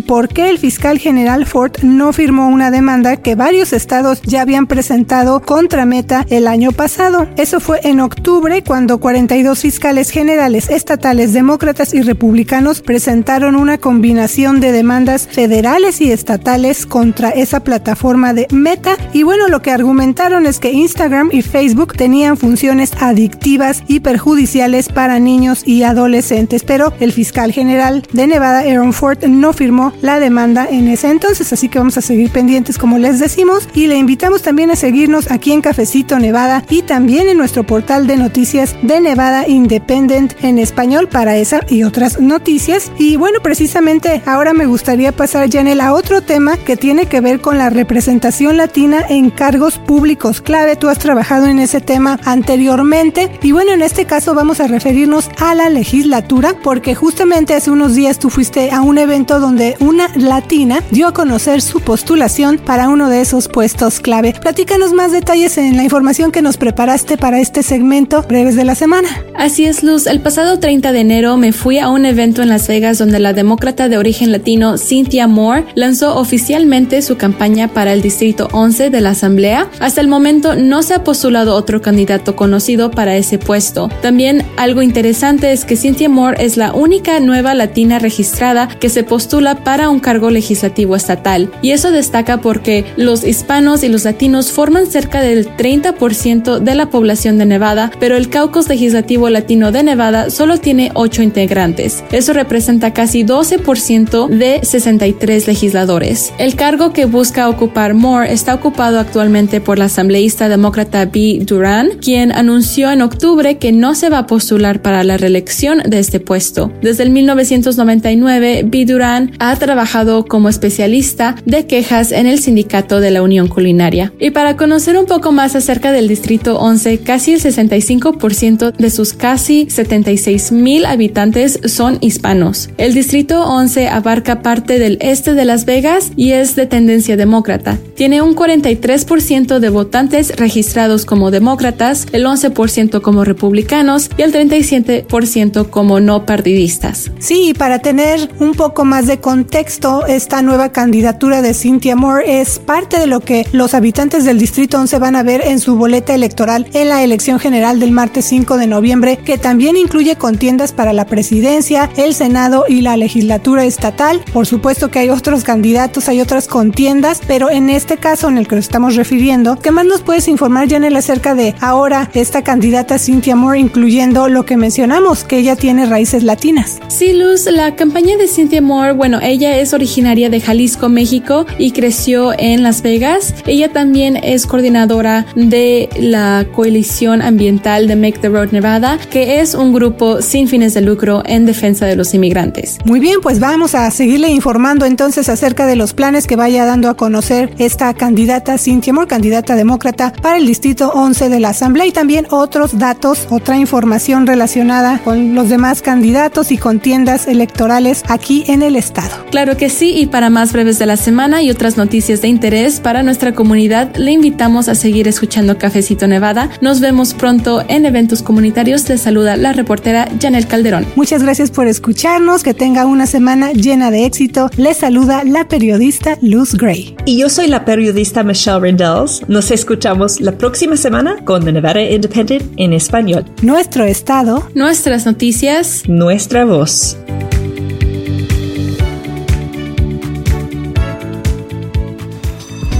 por 0.00 0.28
qué 0.28 0.48
el 0.48 0.58
fiscal 0.58 0.98
general 0.98 1.46
Ford 1.46 1.72
no 1.82 2.12
firmó 2.12 2.48
una 2.48 2.70
demanda 2.70 3.16
que 3.16 3.34
varios 3.34 3.72
estados 3.72 4.22
ya 4.22 4.42
habían 4.42 4.66
presentado 4.66 5.40
contra 5.40 5.84
Meta 5.86 6.26
el 6.30 6.46
año 6.46 6.72
pasado. 6.72 7.28
Eso 7.36 7.60
fue 7.60 7.80
en 7.82 8.00
octubre 8.00 8.35
cuando 8.64 8.98
42 8.98 9.60
fiscales 9.60 10.10
generales 10.10 10.68
estatales, 10.68 11.32
demócratas 11.32 11.94
y 11.94 12.02
republicanos 12.02 12.80
presentaron 12.80 13.56
una 13.56 13.78
combinación 13.78 14.60
de 14.60 14.72
demandas 14.72 15.26
federales 15.26 16.00
y 16.00 16.12
estatales 16.12 16.84
contra 16.84 17.30
esa 17.30 17.60
plataforma 17.60 18.34
de 18.34 18.46
Meta. 18.50 18.96
Y 19.14 19.22
bueno, 19.22 19.48
lo 19.48 19.62
que 19.62 19.70
argumentaron 19.70 20.46
es 20.46 20.60
que 20.60 20.70
Instagram 20.70 21.30
y 21.32 21.42
Facebook 21.42 21.94
tenían 21.96 22.36
funciones 22.36 22.92
adictivas 23.00 23.82
y 23.88 24.00
perjudiciales 24.00 24.90
para 24.90 25.18
niños 25.18 25.62
y 25.66 25.82
adolescentes, 25.82 26.62
pero 26.62 26.92
el 27.00 27.12
fiscal 27.12 27.52
general 27.52 28.02
de 28.12 28.26
Nevada, 28.26 28.60
Aaron 28.60 28.92
Ford, 28.92 29.24
no 29.24 29.54
firmó 29.54 29.92
la 30.02 30.20
demanda 30.20 30.68
en 30.70 30.88
ese 30.88 31.10
entonces, 31.10 31.52
así 31.52 31.68
que 31.68 31.78
vamos 31.78 31.96
a 31.96 32.02
seguir 32.02 32.30
pendientes 32.30 32.78
como 32.78 32.98
les 32.98 33.18
decimos 33.18 33.68
y 33.74 33.86
le 33.86 33.96
invitamos 33.96 34.42
también 34.42 34.70
a 34.70 34.76
seguirnos 34.76 35.30
aquí 35.30 35.52
en 35.52 35.62
Cafecito 35.62 36.18
Nevada 36.18 36.64
y 36.68 36.82
también 36.82 37.28
en 37.28 37.38
nuestro 37.38 37.64
portal 37.64 38.06
de 38.06 38.15
noticias 38.16 38.76
de 38.82 39.00
Nevada 39.00 39.46
Independent 39.46 40.32
en 40.42 40.58
español 40.58 41.08
para 41.08 41.36
esa 41.36 41.60
y 41.68 41.82
otras 41.82 42.20
noticias. 42.20 42.90
Y 42.98 43.16
bueno, 43.16 43.40
precisamente 43.42 44.22
ahora 44.26 44.52
me 44.52 44.66
gustaría 44.66 45.12
pasar, 45.12 45.50
Janel, 45.50 45.80
a 45.80 45.94
otro 45.94 46.22
tema 46.22 46.56
que 46.56 46.76
tiene 46.76 47.06
que 47.06 47.20
ver 47.20 47.40
con 47.40 47.58
la 47.58 47.70
representación 47.70 48.56
latina 48.56 49.04
en 49.08 49.30
cargos 49.30 49.78
públicos 49.78 50.40
clave. 50.40 50.76
Tú 50.76 50.88
has 50.88 50.98
trabajado 50.98 51.46
en 51.46 51.58
ese 51.58 51.80
tema 51.80 52.18
anteriormente 52.24 53.30
y 53.42 53.52
bueno, 53.52 53.72
en 53.72 53.82
este 53.82 54.04
caso 54.04 54.34
vamos 54.34 54.60
a 54.60 54.66
referirnos 54.66 55.30
a 55.38 55.54
la 55.54 55.68
legislatura 55.68 56.54
porque 56.62 56.94
justamente 56.94 57.54
hace 57.54 57.70
unos 57.70 57.94
días 57.94 58.18
tú 58.18 58.30
fuiste 58.30 58.70
a 58.70 58.82
un 58.82 58.98
evento 58.98 59.40
donde 59.40 59.76
una 59.80 60.08
latina 60.16 60.82
dio 60.90 61.08
a 61.08 61.12
conocer 61.12 61.60
su 61.62 61.80
postulación 61.80 62.58
para 62.58 62.88
uno 62.88 63.08
de 63.08 63.20
esos 63.20 63.48
puestos 63.48 64.00
clave. 64.00 64.34
Platícanos 64.40 64.92
más 64.92 65.12
detalles 65.12 65.58
en 65.58 65.76
la 65.76 65.84
información 65.84 66.32
que 66.32 66.42
nos 66.42 66.56
preparaste 66.56 67.16
para 67.16 67.40
este 67.40 67.62
segmento 67.62 68.05
breves 68.28 68.56
de 68.56 68.64
la 68.64 68.74
semana. 68.74 69.08
Así 69.34 69.66
es, 69.66 69.82
Luz. 69.82 70.06
El 70.06 70.20
pasado 70.20 70.58
30 70.58 70.92
de 70.92 71.00
enero 71.00 71.36
me 71.36 71.52
fui 71.52 71.78
a 71.78 71.90
un 71.90 72.06
evento 72.06 72.42
en 72.42 72.48
Las 72.48 72.68
Vegas 72.68 72.98
donde 72.98 73.18
la 73.18 73.32
demócrata 73.32 73.88
de 73.88 73.98
origen 73.98 74.32
latino 74.32 74.78
Cynthia 74.78 75.26
Moore 75.26 75.64
lanzó 75.74 76.16
oficialmente 76.16 77.02
su 77.02 77.16
campaña 77.16 77.68
para 77.68 77.92
el 77.92 78.00
Distrito 78.00 78.48
11 78.52 78.90
de 78.90 79.00
la 79.00 79.10
Asamblea. 79.10 79.68
Hasta 79.80 80.00
el 80.00 80.08
momento 80.08 80.56
no 80.56 80.82
se 80.82 80.94
ha 80.94 81.04
postulado 81.04 81.54
otro 81.54 81.82
candidato 81.82 82.36
conocido 82.36 82.90
para 82.90 83.16
ese 83.16 83.38
puesto. 83.38 83.90
También 84.00 84.44
algo 84.56 84.82
interesante 84.82 85.52
es 85.52 85.64
que 85.64 85.76
Cynthia 85.76 86.08
Moore 86.08 86.42
es 86.44 86.56
la 86.56 86.72
única 86.72 87.20
nueva 87.20 87.54
latina 87.54 87.98
registrada 87.98 88.68
que 88.68 88.88
se 88.88 89.02
postula 89.02 89.64
para 89.64 89.90
un 89.90 90.00
cargo 90.00 90.30
legislativo 90.30 90.96
estatal. 90.96 91.50
Y 91.60 91.72
eso 91.72 91.90
destaca 91.90 92.40
porque 92.40 92.84
los 92.96 93.24
hispanos 93.24 93.82
y 93.82 93.88
los 93.88 94.04
latinos 94.04 94.50
forman 94.52 94.86
cerca 94.86 95.20
del 95.20 95.48
30% 95.56 96.60
de 96.60 96.74
la 96.74 96.88
población 96.88 97.38
de 97.38 97.46
Nevada, 97.46 97.90
pero 97.98 98.16
el 98.16 98.28
caucus 98.28 98.68
legislativo 98.68 99.30
latino 99.30 99.72
de 99.72 99.82
Nevada 99.82 100.30
solo 100.30 100.58
tiene 100.58 100.90
8 100.94 101.22
integrantes. 101.22 102.04
Eso 102.12 102.32
representa 102.32 102.92
casi 102.92 103.24
12% 103.24 104.28
de 104.28 104.60
63 104.62 105.46
legisladores. 105.46 106.32
El 106.38 106.54
cargo 106.56 106.92
que 106.92 107.06
busca 107.06 107.48
ocupar 107.48 107.94
Moore 107.94 108.32
está 108.32 108.54
ocupado 108.54 108.98
actualmente 108.98 109.60
por 109.60 109.78
la 109.78 109.86
asambleísta 109.86 110.48
demócrata 110.48 111.06
B. 111.06 111.40
Duran, 111.42 111.90
quien 112.00 112.32
anunció 112.32 112.90
en 112.90 113.02
octubre 113.02 113.58
que 113.58 113.72
no 113.72 113.94
se 113.94 114.08
va 114.08 114.18
a 114.18 114.26
postular 114.26 114.82
para 114.82 115.04
la 115.04 115.16
reelección 115.16 115.78
de 115.86 115.98
este 115.98 116.20
puesto. 116.20 116.72
Desde 116.82 117.02
el 117.02 117.10
1999, 117.10 118.64
B. 118.66 118.84
Duran 118.84 119.32
ha 119.38 119.54
trabajado 119.56 120.24
como 120.24 120.48
especialista 120.48 121.36
de 121.44 121.66
quejas 121.66 122.12
en 122.12 122.26
el 122.26 122.38
sindicato 122.38 123.00
de 123.00 123.10
la 123.10 123.22
Unión 123.22 123.48
Culinaria. 123.48 124.12
Y 124.18 124.30
para 124.30 124.56
conocer 124.56 124.98
un 124.98 125.06
poco 125.06 125.32
más 125.32 125.54
acerca 125.56 125.92
del 125.92 126.08
Distrito 126.08 126.58
11, 126.58 126.98
casi 126.98 127.34
el 127.34 127.40
65% 127.40 127.85
de 127.86 128.90
sus 128.90 129.12
casi 129.12 129.68
76 129.70 130.50
mil 130.50 130.86
habitantes 130.86 131.60
son 131.66 131.98
hispanos. 132.00 132.68
El 132.78 132.94
Distrito 132.94 133.44
11 133.44 133.88
abarca 133.88 134.42
parte 134.42 134.78
del 134.78 134.98
este 135.00 135.34
de 135.34 135.44
Las 135.44 135.66
Vegas 135.66 136.10
y 136.16 136.32
es 136.32 136.56
de 136.56 136.66
tendencia 136.66 137.16
demócrata. 137.16 137.78
Tiene 137.94 138.22
un 138.22 138.34
43% 138.34 139.58
de 139.58 139.70
votantes 139.70 140.36
registrados 140.36 141.06
como 141.06 141.30
demócratas, 141.30 142.06
el 142.12 142.26
11% 142.26 143.00
como 143.00 143.24
republicanos 143.24 144.10
y 144.18 144.22
el 144.22 144.32
37% 144.32 145.70
como 145.70 146.00
no 146.00 146.26
partidistas. 146.26 147.12
Sí, 147.18 147.54
para 147.56 147.78
tener 147.78 148.28
un 148.40 148.52
poco 148.52 148.84
más 148.84 149.06
de 149.06 149.20
contexto, 149.20 150.06
esta 150.06 150.42
nueva 150.42 150.72
candidatura 150.72 151.40
de 151.40 151.54
Cynthia 151.54 151.96
Moore 151.96 152.40
es 152.40 152.58
parte 152.58 152.98
de 152.98 153.06
lo 153.06 153.20
que 153.20 153.46
los 153.52 153.74
habitantes 153.74 154.24
del 154.24 154.38
Distrito 154.38 154.78
11 154.78 154.98
van 154.98 155.16
a 155.16 155.22
ver 155.22 155.42
en 155.46 155.60
su 155.60 155.76
boleta 155.76 156.14
electoral 156.14 156.66
en 156.74 156.88
la 156.88 157.02
elección 157.02 157.38
general 157.38 157.75
del 157.80 157.92
martes 157.92 158.24
5 158.26 158.56
de 158.56 158.66
noviembre, 158.66 159.18
que 159.18 159.38
también 159.38 159.76
incluye 159.76 160.16
contiendas 160.16 160.72
para 160.72 160.92
la 160.92 161.06
presidencia, 161.06 161.90
el 161.96 162.14
Senado 162.14 162.64
y 162.68 162.80
la 162.80 162.96
legislatura 162.96 163.64
estatal. 163.64 164.22
Por 164.32 164.46
supuesto 164.46 164.90
que 164.90 165.00
hay 165.00 165.10
otros 165.10 165.44
candidatos, 165.44 166.08
hay 166.08 166.20
otras 166.20 166.48
contiendas, 166.48 167.20
pero 167.26 167.50
en 167.50 167.70
este 167.70 167.96
caso 167.96 168.28
en 168.28 168.38
el 168.38 168.48
que 168.48 168.56
nos 168.56 168.64
estamos 168.64 168.96
refiriendo, 168.96 169.58
¿qué 169.58 169.70
más 169.70 169.84
nos 169.84 170.02
puedes 170.02 170.28
informar, 170.28 170.68
Janel, 170.68 170.96
acerca 170.96 171.34
de 171.34 171.54
ahora 171.60 172.10
esta 172.14 172.42
candidata 172.42 172.98
Cynthia 172.98 173.36
Moore, 173.36 173.58
incluyendo 173.58 174.28
lo 174.28 174.46
que 174.46 174.56
mencionamos, 174.56 175.24
que 175.24 175.38
ella 175.38 175.56
tiene 175.56 175.86
raíces 175.86 176.22
latinas? 176.22 176.78
Sí, 176.88 177.12
Luz, 177.12 177.46
la 177.46 177.76
campaña 177.76 178.16
de 178.16 178.28
Cynthia 178.28 178.62
Moore, 178.62 178.92
bueno, 178.92 179.20
ella 179.22 179.58
es 179.58 179.74
originaria 179.74 180.30
de 180.30 180.40
Jalisco, 180.40 180.88
México 180.88 181.46
y 181.58 181.72
creció 181.72 182.32
en 182.38 182.62
Las 182.62 182.82
Vegas. 182.82 183.34
Ella 183.46 183.72
también 183.72 184.16
es 184.16 184.46
coordinadora 184.46 185.26
de 185.34 185.88
la 185.98 186.46
coalición 186.54 187.22
ambiental 187.22 187.65
de 187.66 187.96
Make 187.96 188.20
the 188.20 188.28
Road 188.28 188.52
Nevada, 188.52 188.96
que 189.10 189.40
es 189.40 189.56
un 189.56 189.72
grupo 189.72 190.22
sin 190.22 190.46
fines 190.46 190.72
de 190.72 190.82
lucro 190.82 191.24
en 191.26 191.46
defensa 191.46 191.84
de 191.84 191.96
los 191.96 192.14
inmigrantes. 192.14 192.78
Muy 192.84 193.00
bien, 193.00 193.20
pues 193.20 193.40
vamos 193.40 193.74
a 193.74 193.90
seguirle 193.90 194.28
informando 194.28 194.86
entonces 194.86 195.28
acerca 195.28 195.66
de 195.66 195.74
los 195.74 195.92
planes 195.92 196.28
que 196.28 196.36
vaya 196.36 196.64
dando 196.64 196.88
a 196.88 196.96
conocer 196.96 197.52
esta 197.58 197.92
candidata 197.92 198.56
Cynthia 198.56 198.92
Moore, 198.92 199.08
candidata 199.08 199.56
demócrata 199.56 200.12
para 200.22 200.36
el 200.36 200.46
Distrito 200.46 200.92
11 200.94 201.28
de 201.28 201.40
la 201.40 201.48
Asamblea 201.48 201.86
y 201.86 201.90
también 201.90 202.28
otros 202.30 202.78
datos, 202.78 203.26
otra 203.30 203.58
información 203.58 204.28
relacionada 204.28 205.00
con 205.02 205.34
los 205.34 205.48
demás 205.48 205.82
candidatos 205.82 206.52
y 206.52 206.58
contiendas 206.58 207.26
electorales 207.26 208.04
aquí 208.06 208.44
en 208.46 208.62
el 208.62 208.76
estado. 208.76 209.10
Claro 209.32 209.56
que 209.56 209.70
sí, 209.70 209.90
y 209.98 210.06
para 210.06 210.30
más 210.30 210.52
breves 210.52 210.78
de 210.78 210.86
la 210.86 210.96
semana 210.96 211.42
y 211.42 211.50
otras 211.50 211.76
noticias 211.76 212.22
de 212.22 212.28
interés 212.28 212.78
para 212.78 213.02
nuestra 213.02 213.34
comunidad, 213.34 213.96
le 213.96 214.12
invitamos 214.12 214.68
a 214.68 214.76
seguir 214.76 215.08
escuchando 215.08 215.58
Cafecito 215.58 216.06
Nevada. 216.06 216.48
Nos 216.60 216.78
vemos 216.78 217.12
pronto 217.12 217.55
en 217.68 217.86
eventos 217.86 218.22
comunitarios. 218.22 218.88
Les 218.88 219.00
saluda 219.00 219.36
la 219.36 219.52
reportera 219.52 220.08
Janel 220.20 220.46
Calderón. 220.46 220.86
Muchas 220.96 221.22
gracias 221.22 221.50
por 221.50 221.66
escucharnos. 221.66 222.42
Que 222.42 222.54
tenga 222.54 222.86
una 222.86 223.06
semana 223.06 223.52
llena 223.52 223.90
de 223.90 224.04
éxito. 224.04 224.50
Les 224.56 224.78
saluda 224.78 225.24
la 225.24 225.48
periodista 225.48 226.18
Luz 226.20 226.54
Gray. 226.54 226.96
Y 227.04 227.18
yo 227.18 227.28
soy 227.28 227.48
la 227.48 227.64
periodista 227.64 228.22
Michelle 228.22 228.60
Rendells. 228.60 229.22
Nos 229.28 229.50
escuchamos 229.50 230.20
la 230.20 230.32
próxima 230.32 230.76
semana 230.76 231.16
con 231.24 231.44
The 231.44 231.52
Nevada 231.52 231.82
Independent 231.82 232.42
en 232.56 232.72
español. 232.72 233.24
Nuestro 233.42 233.84
estado. 233.84 234.48
Nuestras 234.54 235.06
noticias. 235.06 235.82
Nuestra 235.88 236.44
voz. 236.44 236.96